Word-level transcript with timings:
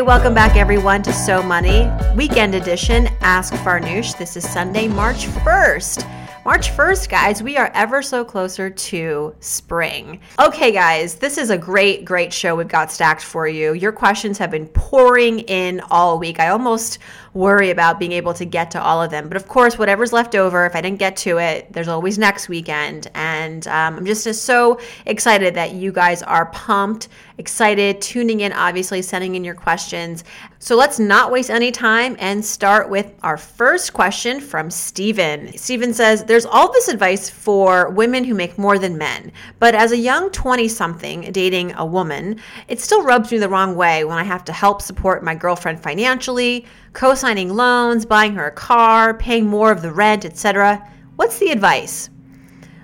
Welcome 0.00 0.32
back 0.32 0.56
everyone 0.56 1.02
to 1.02 1.12
So 1.12 1.42
Money, 1.42 1.86
weekend 2.16 2.54
edition 2.54 3.06
Ask 3.20 3.52
Farnoosh. 3.52 4.16
This 4.16 4.34
is 4.34 4.48
Sunday, 4.50 4.88
March 4.88 5.26
1st. 5.26 6.44
March 6.44 6.70
1st, 6.70 7.08
guys, 7.10 7.42
we 7.42 7.58
are 7.58 7.70
ever 7.74 8.00
so 8.00 8.24
closer 8.24 8.70
to 8.70 9.34
spring. 9.40 10.18
Okay, 10.38 10.72
guys, 10.72 11.16
this 11.16 11.36
is 11.36 11.50
a 11.50 11.58
great, 11.58 12.06
great 12.06 12.32
show 12.32 12.56
we've 12.56 12.66
got 12.66 12.90
stacked 12.90 13.22
for 13.22 13.46
you. 13.46 13.74
Your 13.74 13.92
questions 13.92 14.38
have 14.38 14.50
been 14.50 14.68
pouring 14.68 15.40
in 15.40 15.80
all 15.90 16.18
week. 16.18 16.40
I 16.40 16.48
almost 16.48 16.98
worry 17.32 17.70
about 17.70 17.98
being 17.98 18.12
able 18.12 18.34
to 18.34 18.44
get 18.44 18.70
to 18.72 18.82
all 18.82 19.02
of 19.02 19.10
them. 19.10 19.28
But 19.28 19.36
of 19.36 19.46
course, 19.46 19.78
whatever's 19.78 20.12
left 20.12 20.34
over, 20.34 20.66
if 20.66 20.74
I 20.74 20.80
didn't 20.80 20.98
get 20.98 21.16
to 21.18 21.38
it, 21.38 21.72
there's 21.72 21.88
always 21.88 22.18
next 22.18 22.48
weekend. 22.48 23.08
And 23.14 23.66
um, 23.68 23.98
I'm 23.98 24.06
just 24.06 24.24
so 24.42 24.80
excited 25.06 25.54
that 25.54 25.72
you 25.72 25.92
guys 25.92 26.22
are 26.22 26.46
pumped, 26.46 27.08
excited, 27.38 28.00
tuning 28.00 28.40
in, 28.40 28.52
obviously, 28.52 29.02
sending 29.02 29.36
in 29.36 29.44
your 29.44 29.54
questions. 29.54 30.24
So 30.58 30.76
let's 30.76 30.98
not 30.98 31.30
waste 31.30 31.50
any 31.50 31.70
time 31.70 32.16
and 32.18 32.44
start 32.44 32.90
with 32.90 33.12
our 33.22 33.36
first 33.36 33.92
question 33.92 34.40
from 34.40 34.70
Steven. 34.70 35.56
Steven 35.56 35.94
says, 35.94 36.24
There's 36.24 36.44
all 36.44 36.70
this 36.70 36.88
advice 36.88 37.30
for 37.30 37.90
women 37.90 38.24
who 38.24 38.34
make 38.34 38.58
more 38.58 38.78
than 38.78 38.98
men, 38.98 39.32
but 39.58 39.74
as 39.74 39.92
a 39.92 39.96
young 39.96 40.30
20 40.30 40.68
something 40.68 41.32
dating 41.32 41.72
a 41.76 41.86
woman, 41.86 42.40
it 42.68 42.80
still 42.80 43.02
rubs 43.04 43.32
me 43.32 43.38
the 43.38 43.48
wrong 43.48 43.74
way 43.74 44.04
when 44.04 44.18
I 44.18 44.24
have 44.24 44.44
to 44.46 44.52
help 44.52 44.82
support 44.82 45.24
my 45.24 45.34
girlfriend 45.34 45.82
financially, 45.82 46.66
co 46.92 47.14
signing 47.20 47.54
loans, 47.54 48.06
buying 48.06 48.34
her 48.34 48.46
a 48.46 48.52
car, 48.52 49.14
paying 49.14 49.46
more 49.46 49.70
of 49.70 49.82
the 49.82 49.92
rent, 49.92 50.24
etc. 50.24 50.90
What's 51.16 51.38
the 51.38 51.50
advice? 51.50 52.10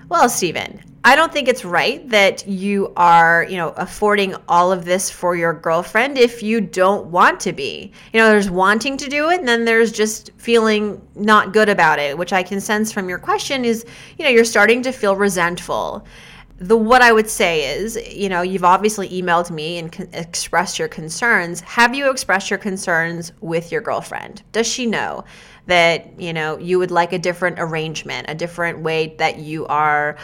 Well, 0.09 0.29
Stephen, 0.29 0.81
I 1.03 1.15
don't 1.15 1.31
think 1.31 1.47
it's 1.47 1.63
right 1.63 2.07
that 2.09 2.47
you 2.47 2.91
are, 2.97 3.45
you 3.49 3.55
know, 3.55 3.69
affording 3.77 4.35
all 4.47 4.71
of 4.71 4.83
this 4.85 5.09
for 5.09 5.35
your 5.35 5.53
girlfriend 5.53 6.17
if 6.17 6.43
you 6.43 6.59
don't 6.59 7.07
want 7.07 7.39
to 7.41 7.53
be. 7.53 7.91
You 8.11 8.19
know, 8.19 8.29
there's 8.29 8.49
wanting 8.49 8.97
to 8.97 9.09
do 9.09 9.29
it 9.29 9.39
and 9.39 9.47
then 9.47 9.63
there's 9.63 9.91
just 9.91 10.31
feeling 10.37 11.01
not 11.15 11.53
good 11.53 11.69
about 11.69 11.99
it, 11.99 12.17
which 12.17 12.33
I 12.33 12.43
can 12.43 12.59
sense 12.59 12.91
from 12.91 13.07
your 13.07 13.19
question 13.19 13.63
is, 13.63 13.85
you 14.17 14.25
know, 14.25 14.31
you're 14.31 14.43
starting 14.43 14.83
to 14.83 14.91
feel 14.91 15.15
resentful. 15.15 16.05
The 16.59 16.75
what 16.75 17.01
I 17.01 17.11
would 17.11 17.29
say 17.29 17.77
is, 17.77 17.95
you 18.11 18.29
know, 18.29 18.41
you've 18.41 18.63
obviously 18.63 19.09
emailed 19.09 19.51
me 19.51 19.77
and 19.77 19.91
con- 19.91 20.09
expressed 20.13 20.79
your 20.79 20.87
concerns. 20.87 21.61
Have 21.61 21.93
you 21.93 22.09
expressed 22.09 22.49
your 22.49 22.59
concerns 22.59 23.31
with 23.41 23.71
your 23.71 23.81
girlfriend? 23.81 24.43
Does 24.51 24.67
she 24.67 24.85
know? 24.85 25.23
that 25.67 26.17
you 26.17 26.31
know 26.31 26.57
you 26.57 26.79
would 26.79 26.91
like 26.91 27.11
a 27.11 27.19
different 27.19 27.59
arrangement 27.59 28.25
a 28.29 28.33
different 28.33 28.79
way 28.79 29.13
that 29.17 29.37
you 29.37 29.65
are 29.67 30.15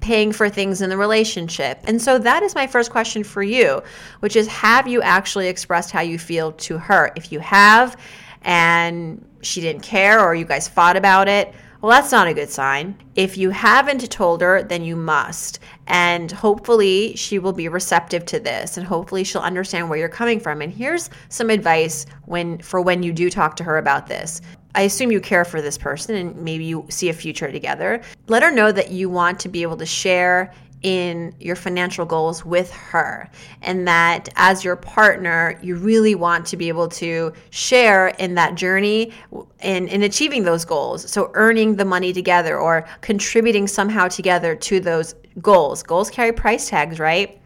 paying 0.00 0.32
for 0.32 0.48
things 0.48 0.80
in 0.80 0.90
the 0.90 0.96
relationship. 0.96 1.80
And 1.84 2.00
so 2.00 2.18
that 2.18 2.42
is 2.42 2.54
my 2.54 2.66
first 2.66 2.90
question 2.90 3.24
for 3.24 3.42
you, 3.42 3.82
which 4.20 4.36
is 4.36 4.46
have 4.46 4.86
you 4.86 5.02
actually 5.02 5.48
expressed 5.48 5.90
how 5.90 6.00
you 6.00 6.18
feel 6.18 6.52
to 6.52 6.78
her? 6.78 7.12
If 7.16 7.32
you 7.32 7.40
have 7.40 7.96
and 8.42 9.24
she 9.42 9.60
didn't 9.60 9.82
care 9.82 10.20
or 10.24 10.34
you 10.34 10.44
guys 10.44 10.68
fought 10.68 10.96
about 10.96 11.28
it, 11.28 11.52
well, 11.80 11.90
that's 11.90 12.10
not 12.10 12.26
a 12.26 12.34
good 12.34 12.50
sign. 12.50 12.96
If 13.14 13.38
you 13.38 13.50
haven't 13.50 14.10
told 14.10 14.40
her, 14.40 14.64
then 14.64 14.82
you 14.82 14.96
must. 14.96 15.60
And 15.86 16.30
hopefully, 16.30 17.14
she 17.14 17.38
will 17.38 17.52
be 17.52 17.68
receptive 17.68 18.24
to 18.26 18.40
this 18.40 18.76
and 18.76 18.86
hopefully 18.86 19.22
she'll 19.22 19.42
understand 19.42 19.88
where 19.88 19.98
you're 19.98 20.08
coming 20.08 20.40
from. 20.40 20.60
And 20.60 20.72
here's 20.72 21.08
some 21.28 21.50
advice 21.50 22.04
when 22.24 22.58
for 22.58 22.80
when 22.80 23.04
you 23.04 23.12
do 23.12 23.30
talk 23.30 23.54
to 23.56 23.64
her 23.64 23.78
about 23.78 24.08
this. 24.08 24.40
I 24.74 24.82
assume 24.82 25.12
you 25.12 25.20
care 25.20 25.44
for 25.44 25.62
this 25.62 25.78
person 25.78 26.14
and 26.16 26.36
maybe 26.36 26.64
you 26.64 26.84
see 26.88 27.08
a 27.08 27.12
future 27.14 27.50
together. 27.50 28.02
Let 28.26 28.42
her 28.42 28.50
know 28.50 28.70
that 28.72 28.90
you 28.90 29.08
want 29.08 29.40
to 29.40 29.48
be 29.48 29.62
able 29.62 29.76
to 29.78 29.86
share 29.86 30.52
in 30.82 31.34
your 31.40 31.56
financial 31.56 32.04
goals 32.04 32.44
with 32.44 32.70
her. 32.72 33.28
And 33.62 33.86
that 33.88 34.28
as 34.36 34.64
your 34.64 34.76
partner 34.76 35.58
you 35.62 35.76
really 35.76 36.14
want 36.14 36.46
to 36.46 36.56
be 36.56 36.68
able 36.68 36.88
to 36.88 37.32
share 37.50 38.08
in 38.08 38.34
that 38.34 38.54
journey 38.54 39.12
in, 39.60 39.88
in 39.88 40.02
achieving 40.02 40.44
those 40.44 40.64
goals. 40.64 41.10
So 41.10 41.30
earning 41.34 41.76
the 41.76 41.84
money 41.84 42.12
together 42.12 42.58
or 42.58 42.86
contributing 43.00 43.66
somehow 43.66 44.08
together 44.08 44.54
to 44.56 44.80
those 44.80 45.14
goals. 45.40 45.82
Goals 45.82 46.10
carry 46.10 46.32
price 46.32 46.68
tags 46.68 46.98
right 46.98 47.37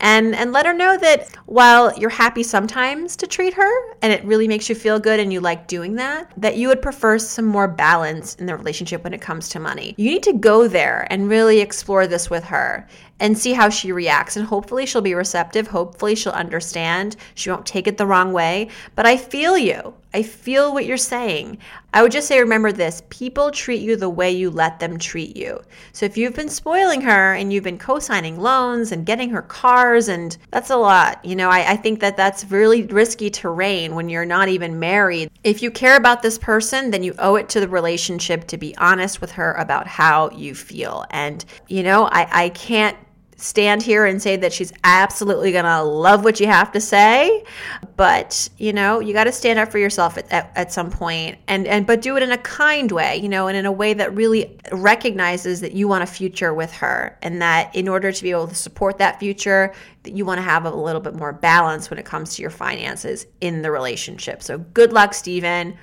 and 0.00 0.34
and 0.34 0.52
let 0.52 0.66
her 0.66 0.74
know 0.74 0.96
that 0.98 1.28
while 1.46 1.96
you're 1.98 2.10
happy 2.10 2.42
sometimes 2.42 3.16
to 3.16 3.26
treat 3.26 3.54
her 3.54 3.94
and 4.02 4.12
it 4.12 4.24
really 4.24 4.48
makes 4.48 4.68
you 4.68 4.74
feel 4.74 4.98
good 4.98 5.18
and 5.20 5.32
you 5.32 5.40
like 5.40 5.66
doing 5.66 5.94
that 5.94 6.30
that 6.36 6.56
you 6.56 6.68
would 6.68 6.82
prefer 6.82 7.18
some 7.18 7.46
more 7.46 7.68
balance 7.68 8.34
in 8.36 8.46
the 8.46 8.56
relationship 8.56 9.02
when 9.04 9.14
it 9.14 9.20
comes 9.20 9.48
to 9.48 9.58
money. 9.58 9.94
You 9.96 10.10
need 10.10 10.22
to 10.24 10.32
go 10.32 10.68
there 10.68 11.06
and 11.10 11.28
really 11.28 11.60
explore 11.60 12.06
this 12.06 12.28
with 12.28 12.44
her 12.44 12.86
and 13.20 13.36
see 13.36 13.52
how 13.52 13.68
she 13.68 13.92
reacts. 13.92 14.36
And 14.36 14.46
hopefully 14.46 14.86
she'll 14.86 15.00
be 15.00 15.14
receptive. 15.14 15.68
Hopefully 15.68 16.14
she'll 16.14 16.32
understand. 16.32 17.16
She 17.34 17.50
won't 17.50 17.66
take 17.66 17.86
it 17.86 17.96
the 17.96 18.06
wrong 18.06 18.32
way. 18.32 18.68
But 18.94 19.06
I 19.06 19.16
feel 19.16 19.56
you. 19.56 19.94
I 20.16 20.22
feel 20.22 20.72
what 20.72 20.86
you're 20.86 20.96
saying. 20.96 21.58
I 21.92 22.00
would 22.00 22.12
just 22.12 22.26
say, 22.26 22.40
remember 22.40 22.72
this 22.72 23.02
people 23.10 23.50
treat 23.50 23.82
you 23.82 23.96
the 23.96 24.08
way 24.08 24.30
you 24.30 24.50
let 24.50 24.80
them 24.80 24.98
treat 24.98 25.36
you. 25.36 25.60
So 25.92 26.06
if 26.06 26.16
you've 26.16 26.34
been 26.34 26.48
spoiling 26.48 27.02
her 27.02 27.34
and 27.34 27.52
you've 27.52 27.64
been 27.64 27.76
co 27.76 27.98
signing 27.98 28.40
loans 28.40 28.92
and 28.92 29.04
getting 29.04 29.28
her 29.30 29.42
cars, 29.42 30.08
and 30.08 30.34
that's 30.50 30.70
a 30.70 30.76
lot, 30.76 31.22
you 31.22 31.36
know, 31.36 31.50
I, 31.50 31.72
I 31.72 31.76
think 31.76 32.00
that 32.00 32.16
that's 32.16 32.50
really 32.50 32.84
risky 32.84 33.28
terrain 33.28 33.94
when 33.94 34.08
you're 34.08 34.24
not 34.24 34.48
even 34.48 34.78
married. 34.78 35.30
If 35.44 35.62
you 35.62 35.70
care 35.70 35.96
about 35.96 36.22
this 36.22 36.38
person, 36.38 36.90
then 36.90 37.02
you 37.02 37.14
owe 37.18 37.36
it 37.36 37.50
to 37.50 37.60
the 37.60 37.68
relationship 37.68 38.46
to 38.48 38.56
be 38.56 38.74
honest 38.78 39.20
with 39.20 39.32
her 39.32 39.52
about 39.54 39.86
how 39.86 40.30
you 40.30 40.54
feel. 40.54 41.04
And, 41.10 41.44
you 41.68 41.82
know, 41.82 42.06
I, 42.06 42.44
I 42.44 42.48
can't 42.50 42.96
stand 43.36 43.82
here 43.82 44.06
and 44.06 44.20
say 44.20 44.36
that 44.36 44.52
she's 44.52 44.72
absolutely 44.82 45.52
going 45.52 45.64
to 45.64 45.82
love 45.82 46.24
what 46.24 46.40
you 46.40 46.46
have 46.46 46.72
to 46.72 46.80
say 46.80 47.44
but 47.96 48.48
you 48.56 48.72
know 48.72 48.98
you 48.98 49.12
got 49.12 49.24
to 49.24 49.32
stand 49.32 49.58
up 49.58 49.70
for 49.70 49.78
yourself 49.78 50.16
at, 50.16 50.30
at, 50.32 50.50
at, 50.56 50.72
some 50.72 50.90
point 50.90 51.36
and 51.46 51.66
and 51.66 51.86
but 51.86 52.00
do 52.00 52.16
it 52.16 52.22
in 52.22 52.32
a 52.32 52.38
kind 52.38 52.90
way 52.90 53.16
you 53.16 53.28
know 53.28 53.46
and 53.46 53.56
in 53.56 53.66
a 53.66 53.72
way 53.72 53.92
that 53.92 54.14
really 54.14 54.58
recognizes 54.72 55.60
that 55.60 55.72
you 55.72 55.86
want 55.86 56.02
a 56.02 56.06
future 56.06 56.54
with 56.54 56.72
her 56.72 57.16
and 57.20 57.42
that 57.42 57.74
in 57.74 57.88
order 57.88 58.10
to 58.10 58.22
be 58.22 58.30
able 58.30 58.48
to 58.48 58.54
support 58.54 58.96
that 58.98 59.20
future 59.20 59.72
that 60.02 60.16
you 60.16 60.24
want 60.24 60.38
to 60.38 60.42
have 60.42 60.64
a 60.64 60.70
little 60.70 61.00
bit 61.00 61.14
more 61.14 61.32
balance 61.32 61.90
when 61.90 61.98
it 61.98 62.04
comes 62.06 62.34
to 62.34 62.42
your 62.42 62.50
finances 62.50 63.26
in 63.40 63.60
the 63.60 63.70
relationship. 63.70 64.42
So 64.42 64.58
good 64.58 64.92
luck 64.92 65.12
Stephen 65.12 65.76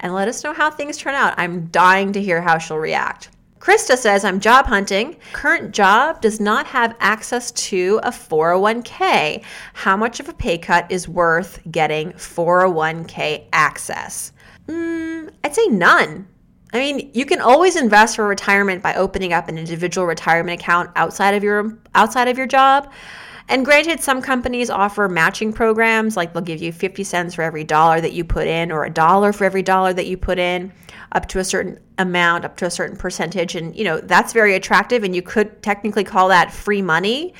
and 0.00 0.14
let 0.14 0.28
us 0.28 0.44
know 0.44 0.52
how 0.52 0.70
things 0.70 0.96
turn 0.96 1.14
out. 1.14 1.34
I'm 1.38 1.66
dying 1.66 2.12
to 2.12 2.22
hear 2.22 2.42
how 2.42 2.58
she'll 2.58 2.78
react 2.78 3.30
Krista 3.58 3.96
says, 3.96 4.24
I'm 4.24 4.40
job 4.40 4.66
hunting. 4.66 5.16
Current 5.32 5.72
job 5.72 6.20
does 6.20 6.38
not 6.38 6.66
have 6.66 6.94
access 7.00 7.50
to 7.52 8.00
a 8.02 8.10
401k. 8.10 9.42
How 9.74 9.96
much 9.96 10.20
of 10.20 10.28
a 10.28 10.32
pay 10.32 10.58
cut 10.58 10.90
is 10.90 11.08
worth 11.08 11.60
getting 11.70 12.12
401k 12.12 13.46
access? 13.52 14.32
Mm, 14.68 15.30
I'd 15.42 15.54
say 15.54 15.66
none. 15.66 16.28
I 16.72 16.78
mean, 16.78 17.10
you 17.14 17.24
can 17.24 17.40
always 17.40 17.76
invest 17.76 18.16
for 18.16 18.26
retirement 18.26 18.82
by 18.82 18.94
opening 18.94 19.32
up 19.32 19.48
an 19.48 19.58
individual 19.58 20.06
retirement 20.06 20.60
account 20.60 20.90
outside 20.96 21.34
of 21.34 21.42
your 21.42 21.78
outside 21.94 22.28
of 22.28 22.36
your 22.36 22.46
job. 22.46 22.92
And 23.48 23.64
granted, 23.64 24.00
some 24.00 24.20
companies 24.20 24.68
offer 24.68 25.08
matching 25.08 25.54
programs, 25.54 26.16
like 26.16 26.34
they'll 26.34 26.42
give 26.42 26.60
you 26.60 26.70
50 26.70 27.02
cents 27.02 27.34
for 27.34 27.42
every 27.42 27.64
dollar 27.64 28.00
that 28.00 28.12
you 28.12 28.22
put 28.22 28.46
in, 28.46 28.70
or 28.70 28.84
a 28.84 28.90
dollar 28.90 29.32
for 29.32 29.44
every 29.44 29.62
dollar 29.62 29.94
that 29.94 30.06
you 30.06 30.18
put 30.18 30.38
in, 30.38 30.70
up 31.12 31.26
to 31.28 31.38
a 31.38 31.44
certain 31.44 31.80
amount, 31.96 32.44
up 32.44 32.58
to 32.58 32.66
a 32.66 32.70
certain 32.70 32.96
percentage. 32.96 33.54
And, 33.54 33.74
you 33.74 33.84
know, 33.84 34.00
that's 34.00 34.34
very 34.34 34.54
attractive, 34.54 35.02
and 35.02 35.16
you 35.16 35.22
could 35.22 35.62
technically 35.62 36.04
call 36.04 36.28
that 36.28 36.52
free 36.52 36.82
money. 36.82 37.32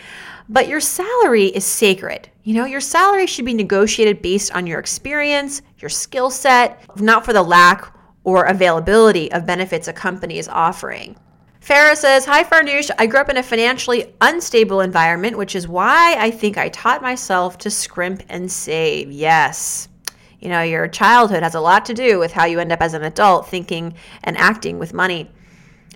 But 0.48 0.66
your 0.66 0.80
salary 0.80 1.46
is 1.46 1.66
sacred. 1.66 2.30
You 2.42 2.54
know, 2.54 2.64
your 2.64 2.80
salary 2.80 3.26
should 3.26 3.44
be 3.44 3.52
negotiated 3.52 4.22
based 4.22 4.54
on 4.54 4.66
your 4.66 4.80
experience, 4.80 5.60
your 5.78 5.90
skill 5.90 6.30
set, 6.30 6.82
not 6.98 7.26
for 7.26 7.34
the 7.34 7.42
lack 7.42 7.94
or 8.24 8.44
availability 8.44 9.30
of 9.30 9.44
benefits 9.44 9.88
a 9.88 9.92
company 9.92 10.38
is 10.38 10.48
offering. 10.48 11.16
Farah 11.60 11.96
says, 11.96 12.24
Hi, 12.24 12.44
Farnoosh. 12.44 12.90
I 12.98 13.06
grew 13.06 13.20
up 13.20 13.28
in 13.28 13.36
a 13.36 13.42
financially 13.42 14.14
unstable 14.20 14.80
environment, 14.80 15.36
which 15.36 15.54
is 15.54 15.68
why 15.68 16.16
I 16.18 16.30
think 16.30 16.56
I 16.56 16.68
taught 16.68 17.02
myself 17.02 17.58
to 17.58 17.70
scrimp 17.70 18.22
and 18.28 18.50
save. 18.50 19.10
Yes. 19.10 19.88
You 20.40 20.48
know, 20.48 20.62
your 20.62 20.86
childhood 20.86 21.42
has 21.42 21.54
a 21.54 21.60
lot 21.60 21.84
to 21.86 21.94
do 21.94 22.18
with 22.18 22.32
how 22.32 22.44
you 22.44 22.60
end 22.60 22.72
up 22.72 22.80
as 22.80 22.94
an 22.94 23.02
adult 23.02 23.48
thinking 23.48 23.94
and 24.22 24.36
acting 24.38 24.78
with 24.78 24.94
money. 24.94 25.30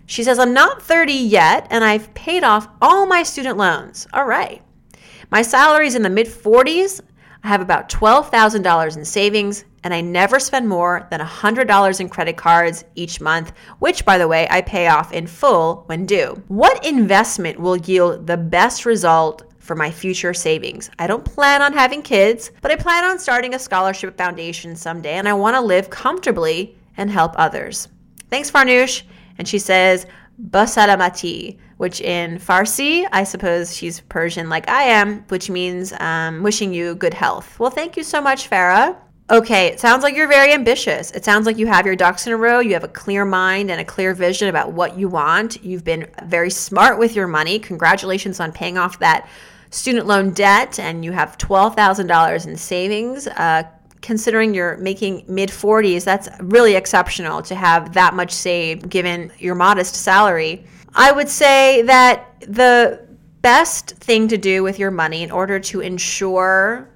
She 0.07 0.25
says, 0.25 0.39
I'm 0.39 0.53
not 0.53 0.83
30 0.83 1.13
yet, 1.13 1.69
and 1.71 1.85
I've 1.85 2.13
paid 2.15 2.43
off 2.43 2.69
all 2.83 3.07
my 3.07 3.23
student 3.23 3.57
loans. 3.57 4.07
All 4.13 4.27
right. 4.27 4.61
My 5.31 5.43
salary's 5.43 5.95
in 5.95 6.03
the 6.03 6.11
mid 6.11 6.27
40s. 6.27 7.01
I 7.45 7.49
have 7.49 7.61
about 7.61 7.89
$12,000 7.89 8.97
in 8.97 9.05
savings, 9.05 9.65
and 9.85 9.93
I 9.93 10.01
never 10.01 10.39
spend 10.39 10.69
more 10.69 11.07
than 11.11 11.21
$100 11.21 12.01
in 12.01 12.09
credit 12.09 12.37
cards 12.37 12.85
each 12.95 13.21
month, 13.21 13.53
which, 13.79 14.05
by 14.05 14.19
the 14.19 14.29
way, 14.29 14.47
I 14.51 14.61
pay 14.61 14.87
off 14.87 15.13
in 15.13 15.27
full 15.27 15.85
when 15.87 16.07
due. 16.07 16.43
What 16.49 16.85
investment 16.85 17.59
will 17.59 17.77
yield 17.77 18.27
the 18.27 18.37
best 18.37 18.87
result 18.87 19.45
for 19.63 19.77
my 19.77 19.91
future 19.91 20.35
savings. 20.35 20.91
I 20.99 21.07
don't 21.07 21.25
plan 21.25 21.63
on 21.63 21.73
having 21.73 22.03
kids, 22.03 22.51
but 22.61 22.73
I 22.73 22.77
plan 22.77 23.05
on 23.05 23.19
starting 23.19 23.55
a 23.55 23.61
scholarship 23.61 24.19
foundation 24.19 24.75
someday 24.75 25.15
and 25.15 25.29
I 25.29 25.35
want 25.35 25.55
to 25.55 25.61
live 25.61 25.89
comfortably 25.89 26.77
and 26.97 27.09
help 27.09 27.33
others. 27.37 27.89
Thanks, 28.29 28.51
Farnoosh. 28.51 29.05
And 29.39 29.47
she 29.47 29.61
says, 29.61 30.07
Basalamati, 30.51 31.59
which 31.77 32.01
in 32.01 32.39
Farsi, 32.39 33.07
I 33.13 33.25
suppose 33.25 33.77
she's 33.77 34.01
Persian 34.01 34.49
like 34.49 34.69
I 34.69 34.83
am, 34.83 35.25
which 35.29 35.49
means 35.49 35.93
um, 36.01 36.43
wishing 36.43 36.75
you 36.75 36.97
good 36.97 37.15
health. 37.15 37.59
Well, 37.61 37.71
thank 37.71 37.97
you 37.97 38.03
so 38.03 38.21
much, 38.21 38.51
Farah. 38.51 38.97
Okay, 39.33 39.69
it 39.69 39.81
sounds 39.81 40.03
like 40.03 40.15
you're 40.15 40.29
very 40.29 40.53
ambitious. 40.53 41.11
It 41.13 41.25
sounds 41.25 41.47
like 41.47 41.57
you 41.57 41.67
have 41.67 41.87
your 41.87 41.97
ducks 41.97 42.27
in 42.27 42.35
a 42.35 42.37
row. 42.37 42.61
You 42.61 42.75
have 42.75 42.85
a 42.85 42.89
clear 42.89 43.25
mind 43.25 43.71
and 43.71 43.81
a 43.81 43.85
clear 43.85 44.13
vision 44.13 44.49
about 44.49 44.73
what 44.73 44.99
you 44.99 45.09
want. 45.09 45.65
You've 45.65 45.85
been 45.85 46.07
very 46.25 46.51
smart 46.51 46.99
with 46.99 47.17
your 47.17 47.27
money. 47.27 47.59
Congratulations 47.59 48.41
on 48.41 48.53
paying 48.53 48.77
off 48.77 48.99
that 48.99 49.27
student 49.71 50.07
loan 50.07 50.35
debt 50.35 50.79
and 50.79 51.03
you 51.03 51.13
have 51.13 51.39
$12,000 51.39 52.47
in 52.47 52.57
savings. 52.59 53.27
Uh, 53.27 53.63
considering 54.03 54.53
you're 54.53 54.77
making 54.77 55.25
mid 55.27 55.49
40s, 55.49 56.05
that's 56.05 56.29
really 56.41 56.75
exceptional 56.75 57.41
to 57.41 57.55
have 57.55 57.95
that 57.95 58.13
much 58.13 58.33
saved 58.33 58.91
given 58.91 59.33
your 59.39 59.55
modest 59.55 59.95
salary. 59.95 60.67
I 60.95 61.11
would 61.11 61.31
say 61.31 61.81
that 61.83 62.27
the 62.41 63.09
best 63.41 63.93
thing 63.93 64.29
to 64.29 64.37
do 64.37 64.63
with 64.63 64.79
your 64.79 64.91
money 64.91 65.23
in 65.23 65.31
order 65.31 65.59
to 65.59 65.81
ensure 65.81 66.92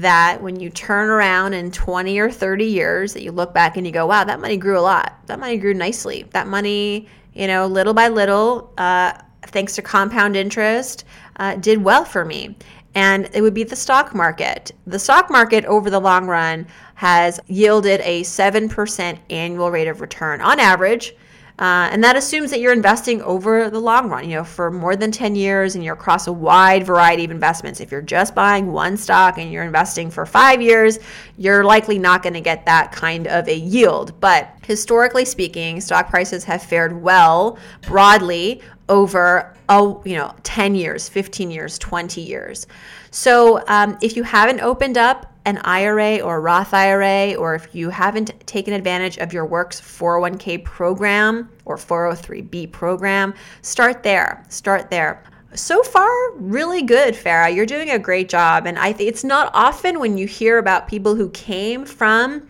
that 0.00 0.42
when 0.42 0.60
you 0.60 0.70
turn 0.70 1.08
around 1.08 1.54
in 1.54 1.70
20 1.70 2.18
or 2.18 2.30
30 2.30 2.64
years 2.64 3.14
that 3.14 3.22
you 3.22 3.32
look 3.32 3.54
back 3.54 3.76
and 3.76 3.86
you 3.86 3.92
go 3.92 4.06
wow 4.06 4.24
that 4.24 4.40
money 4.40 4.56
grew 4.56 4.78
a 4.78 4.80
lot 4.80 5.18
that 5.26 5.38
money 5.38 5.56
grew 5.56 5.74
nicely 5.74 6.24
that 6.30 6.46
money 6.46 7.08
you 7.34 7.46
know 7.46 7.66
little 7.66 7.94
by 7.94 8.08
little 8.08 8.72
uh, 8.78 9.12
thanks 9.46 9.74
to 9.74 9.82
compound 9.82 10.36
interest 10.36 11.04
uh, 11.36 11.54
did 11.56 11.82
well 11.82 12.04
for 12.04 12.24
me 12.24 12.56
and 12.96 13.28
it 13.34 13.42
would 13.42 13.52
be 13.52 13.62
the 13.62 13.76
stock 13.76 14.14
market. 14.14 14.72
The 14.86 14.98
stock 14.98 15.30
market 15.30 15.66
over 15.66 15.90
the 15.90 16.00
long 16.00 16.26
run 16.26 16.66
has 16.94 17.38
yielded 17.46 18.00
a 18.00 18.22
7% 18.22 19.18
annual 19.28 19.70
rate 19.70 19.86
of 19.86 20.00
return 20.00 20.40
on 20.40 20.58
average. 20.58 21.14
Uh, 21.58 21.88
and 21.90 22.04
that 22.04 22.16
assumes 22.16 22.50
that 22.50 22.60
you're 22.60 22.72
investing 22.72 23.22
over 23.22 23.70
the 23.70 23.80
long 23.80 24.10
run, 24.10 24.28
you 24.28 24.36
know, 24.36 24.44
for 24.44 24.70
more 24.70 24.94
than 24.94 25.10
10 25.10 25.34
years 25.34 25.74
and 25.74 25.82
you're 25.82 25.94
across 25.94 26.26
a 26.26 26.32
wide 26.32 26.84
variety 26.84 27.24
of 27.24 27.30
investments. 27.30 27.80
If 27.80 27.90
you're 27.90 28.02
just 28.02 28.34
buying 28.34 28.72
one 28.72 28.96
stock 28.98 29.38
and 29.38 29.50
you're 29.50 29.64
investing 29.64 30.10
for 30.10 30.26
five 30.26 30.60
years, 30.60 30.98
you're 31.38 31.64
likely 31.64 31.98
not 31.98 32.22
going 32.22 32.34
to 32.34 32.42
get 32.42 32.66
that 32.66 32.92
kind 32.92 33.26
of 33.26 33.48
a 33.48 33.56
yield. 33.56 34.20
But 34.20 34.50
historically 34.66 35.24
speaking, 35.24 35.80
stock 35.80 36.10
prices 36.10 36.44
have 36.44 36.62
fared 36.62 37.02
well 37.02 37.58
broadly 37.86 38.60
over 38.88 39.56
oh 39.68 40.00
you 40.04 40.14
know 40.14 40.32
10 40.44 40.76
years 40.76 41.08
15 41.08 41.50
years 41.50 41.76
20 41.78 42.20
years 42.20 42.68
so 43.10 43.64
um, 43.66 43.98
if 44.00 44.16
you 44.16 44.22
haven't 44.22 44.60
opened 44.60 44.96
up 44.96 45.35
an 45.46 45.58
ira 45.64 46.18
or 46.18 46.40
roth 46.40 46.74
ira 46.74 47.34
or 47.36 47.54
if 47.54 47.74
you 47.74 47.88
haven't 47.88 48.32
taken 48.46 48.74
advantage 48.74 49.16
of 49.18 49.32
your 49.32 49.46
work's 49.46 49.80
401k 49.80 50.62
program 50.64 51.48
or 51.64 51.76
403b 51.76 52.72
program 52.72 53.32
start 53.62 54.02
there 54.02 54.44
start 54.48 54.90
there. 54.90 55.22
So 55.54 55.82
far 55.82 56.10
really 56.32 56.82
good 56.82 57.14
farah. 57.14 57.54
You're 57.54 57.64
doing 57.64 57.90
a 57.90 57.98
great 57.98 58.28
job 58.28 58.66
and 58.66 58.78
i 58.78 58.92
think 58.92 59.08
it's 59.08 59.24
not 59.24 59.50
often 59.54 60.00
when 60.00 60.18
you 60.18 60.26
hear 60.26 60.58
about 60.58 60.88
people 60.88 61.14
who 61.14 61.30
came 61.30 61.86
from 61.86 62.46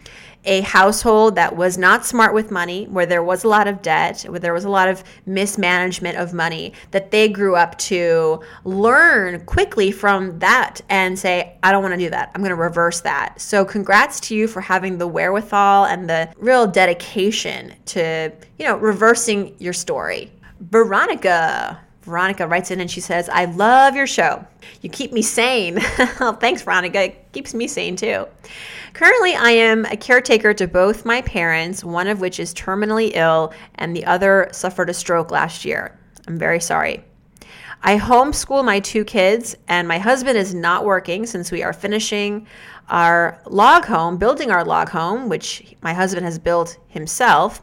a 0.47 0.61
household 0.63 1.35
that 1.35 1.57
was 1.57 1.77
not 1.77 2.07
smart 2.07 2.33
with 2.33 2.51
money, 2.51 2.87
where 2.87 3.07
there 3.07 3.23
was 3.23 3.45
a 3.45 3.49
lot 3.49 3.67
of 3.67 3.83
debt, 3.83 4.23
where 4.29 4.39
there 4.39 4.55
was 4.55 4.65
a 4.65 4.71
lot 4.71 4.89
of 4.89 5.03
mismanagement 5.27 6.17
of 6.17 6.33
money, 6.33 6.73
that 6.93 7.11
they 7.11 7.29
grew 7.29 7.57
up 7.57 7.77
to 7.79 8.41
learn 8.65 9.45
quickly 9.45 9.91
from 9.91 10.39
that 10.39 10.81
and 10.89 11.19
say, 11.19 11.59
I 11.63 11.73
don't 11.73 11.83
want 11.83 11.95
to 11.95 11.99
do 11.99 12.11
that. 12.11 12.31
I'm 12.35 12.41
going 12.41 12.51
to 12.51 12.57
reverse 12.57 13.01
that. 13.01 13.41
So, 13.41 13.65
congrats 13.65 14.21
to 14.21 14.37
you 14.37 14.47
for 14.49 14.61
having 14.61 14.99
the 14.99 15.07
wherewithal 15.07 15.87
and 15.87 16.09
the 16.09 16.33
real 16.37 16.67
dedication 16.67 17.75
to, 17.87 18.33
you 18.59 18.65
know, 18.65 18.77
reversing 18.77 19.55
your 19.59 19.73
story. 19.73 20.31
Veronica. 20.61 21.81
Veronica 22.03 22.47
writes 22.47 22.71
in 22.71 22.81
and 22.81 22.89
she 22.89 23.01
says, 23.01 23.29
I 23.29 23.47
love 23.47 23.97
your 23.97 24.07
show. 24.07 24.47
You 24.81 24.89
keep 24.89 25.13
me 25.13 25.23
sane. 25.23 25.81
Thanks, 26.41 26.63
Veronica. 26.63 27.07
It 27.07 27.33
keeps 27.33 27.53
me 27.53 27.67
sane 27.67 27.97
too. 27.97 28.27
Currently, 28.97 29.35
I 29.35 29.51
am 29.51 29.85
a 29.85 29.95
caretaker 29.95 30.55
to 30.55 30.67
both 30.67 31.05
my 31.05 31.21
parents, 31.21 31.85
one 31.85 32.07
of 32.07 32.23
which 32.23 32.41
is 32.41 32.55
terminally 32.55 33.11
ill 33.13 33.53
and 33.75 33.95
the 33.95 34.07
other 34.07 34.49
suffered 34.53 34.89
a 34.89 34.95
stroke 34.95 35.31
last 35.31 35.67
year. 35.67 35.99
I'm 36.27 36.39
very 36.39 36.61
sorry. 36.61 37.05
I 37.83 37.99
homeschool 37.99 38.65
my 38.65 38.81
two 38.81 39.05
kids, 39.05 39.55
and 39.69 39.87
my 39.87 39.99
husband 39.99 40.39
is 40.39 40.55
not 40.55 40.87
working 40.87 41.27
since 41.27 41.53
we 41.53 41.63
are 41.63 41.75
finishing 41.75 42.47
our 42.89 43.39
log 43.45 43.85
home, 43.85 44.17
building 44.17 44.51
our 44.51 44.65
log 44.65 44.89
home, 44.89 45.29
which 45.29 45.77
my 45.83 45.93
husband 45.93 46.25
has 46.25 46.39
built 46.39 46.79
himself. 46.89 47.61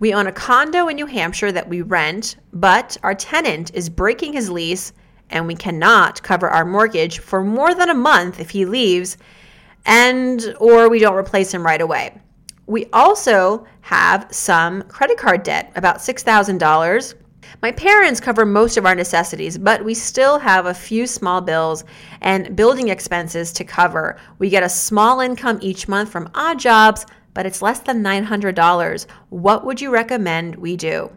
We 0.00 0.12
own 0.12 0.26
a 0.26 0.32
condo 0.32 0.88
in 0.88 0.96
New 0.96 1.06
Hampshire 1.06 1.52
that 1.52 1.68
we 1.68 1.82
rent, 1.82 2.38
but 2.52 2.96
our 3.04 3.14
tenant 3.14 3.72
is 3.72 3.88
breaking 3.88 4.32
his 4.32 4.50
lease, 4.50 4.92
and 5.30 5.46
we 5.46 5.54
cannot 5.54 6.24
cover 6.24 6.48
our 6.48 6.64
mortgage 6.64 7.20
for 7.20 7.44
more 7.44 7.72
than 7.72 7.88
a 7.88 7.94
month 7.94 8.40
if 8.40 8.50
he 8.50 8.64
leaves 8.64 9.16
and 9.84 10.54
or 10.58 10.88
we 10.88 10.98
don't 10.98 11.16
replace 11.16 11.52
him 11.52 11.64
right 11.64 11.80
away. 11.80 12.20
We 12.66 12.86
also 12.92 13.66
have 13.82 14.28
some 14.30 14.82
credit 14.82 15.18
card 15.18 15.42
debt, 15.42 15.72
about 15.74 15.98
$6,000. 15.98 17.14
My 17.60 17.72
parents 17.72 18.20
cover 18.20 18.46
most 18.46 18.76
of 18.76 18.86
our 18.86 18.94
necessities, 18.94 19.58
but 19.58 19.84
we 19.84 19.94
still 19.94 20.38
have 20.38 20.66
a 20.66 20.74
few 20.74 21.06
small 21.06 21.40
bills 21.40 21.84
and 22.20 22.56
building 22.56 22.88
expenses 22.88 23.52
to 23.52 23.64
cover. 23.64 24.18
We 24.38 24.48
get 24.48 24.62
a 24.62 24.68
small 24.68 25.20
income 25.20 25.58
each 25.60 25.88
month 25.88 26.10
from 26.10 26.30
odd 26.34 26.58
jobs, 26.58 27.04
but 27.34 27.46
it's 27.46 27.62
less 27.62 27.80
than 27.80 28.02
$900. 28.02 29.06
What 29.28 29.64
would 29.64 29.80
you 29.80 29.90
recommend 29.90 30.56
we 30.56 30.76
do? 30.76 31.10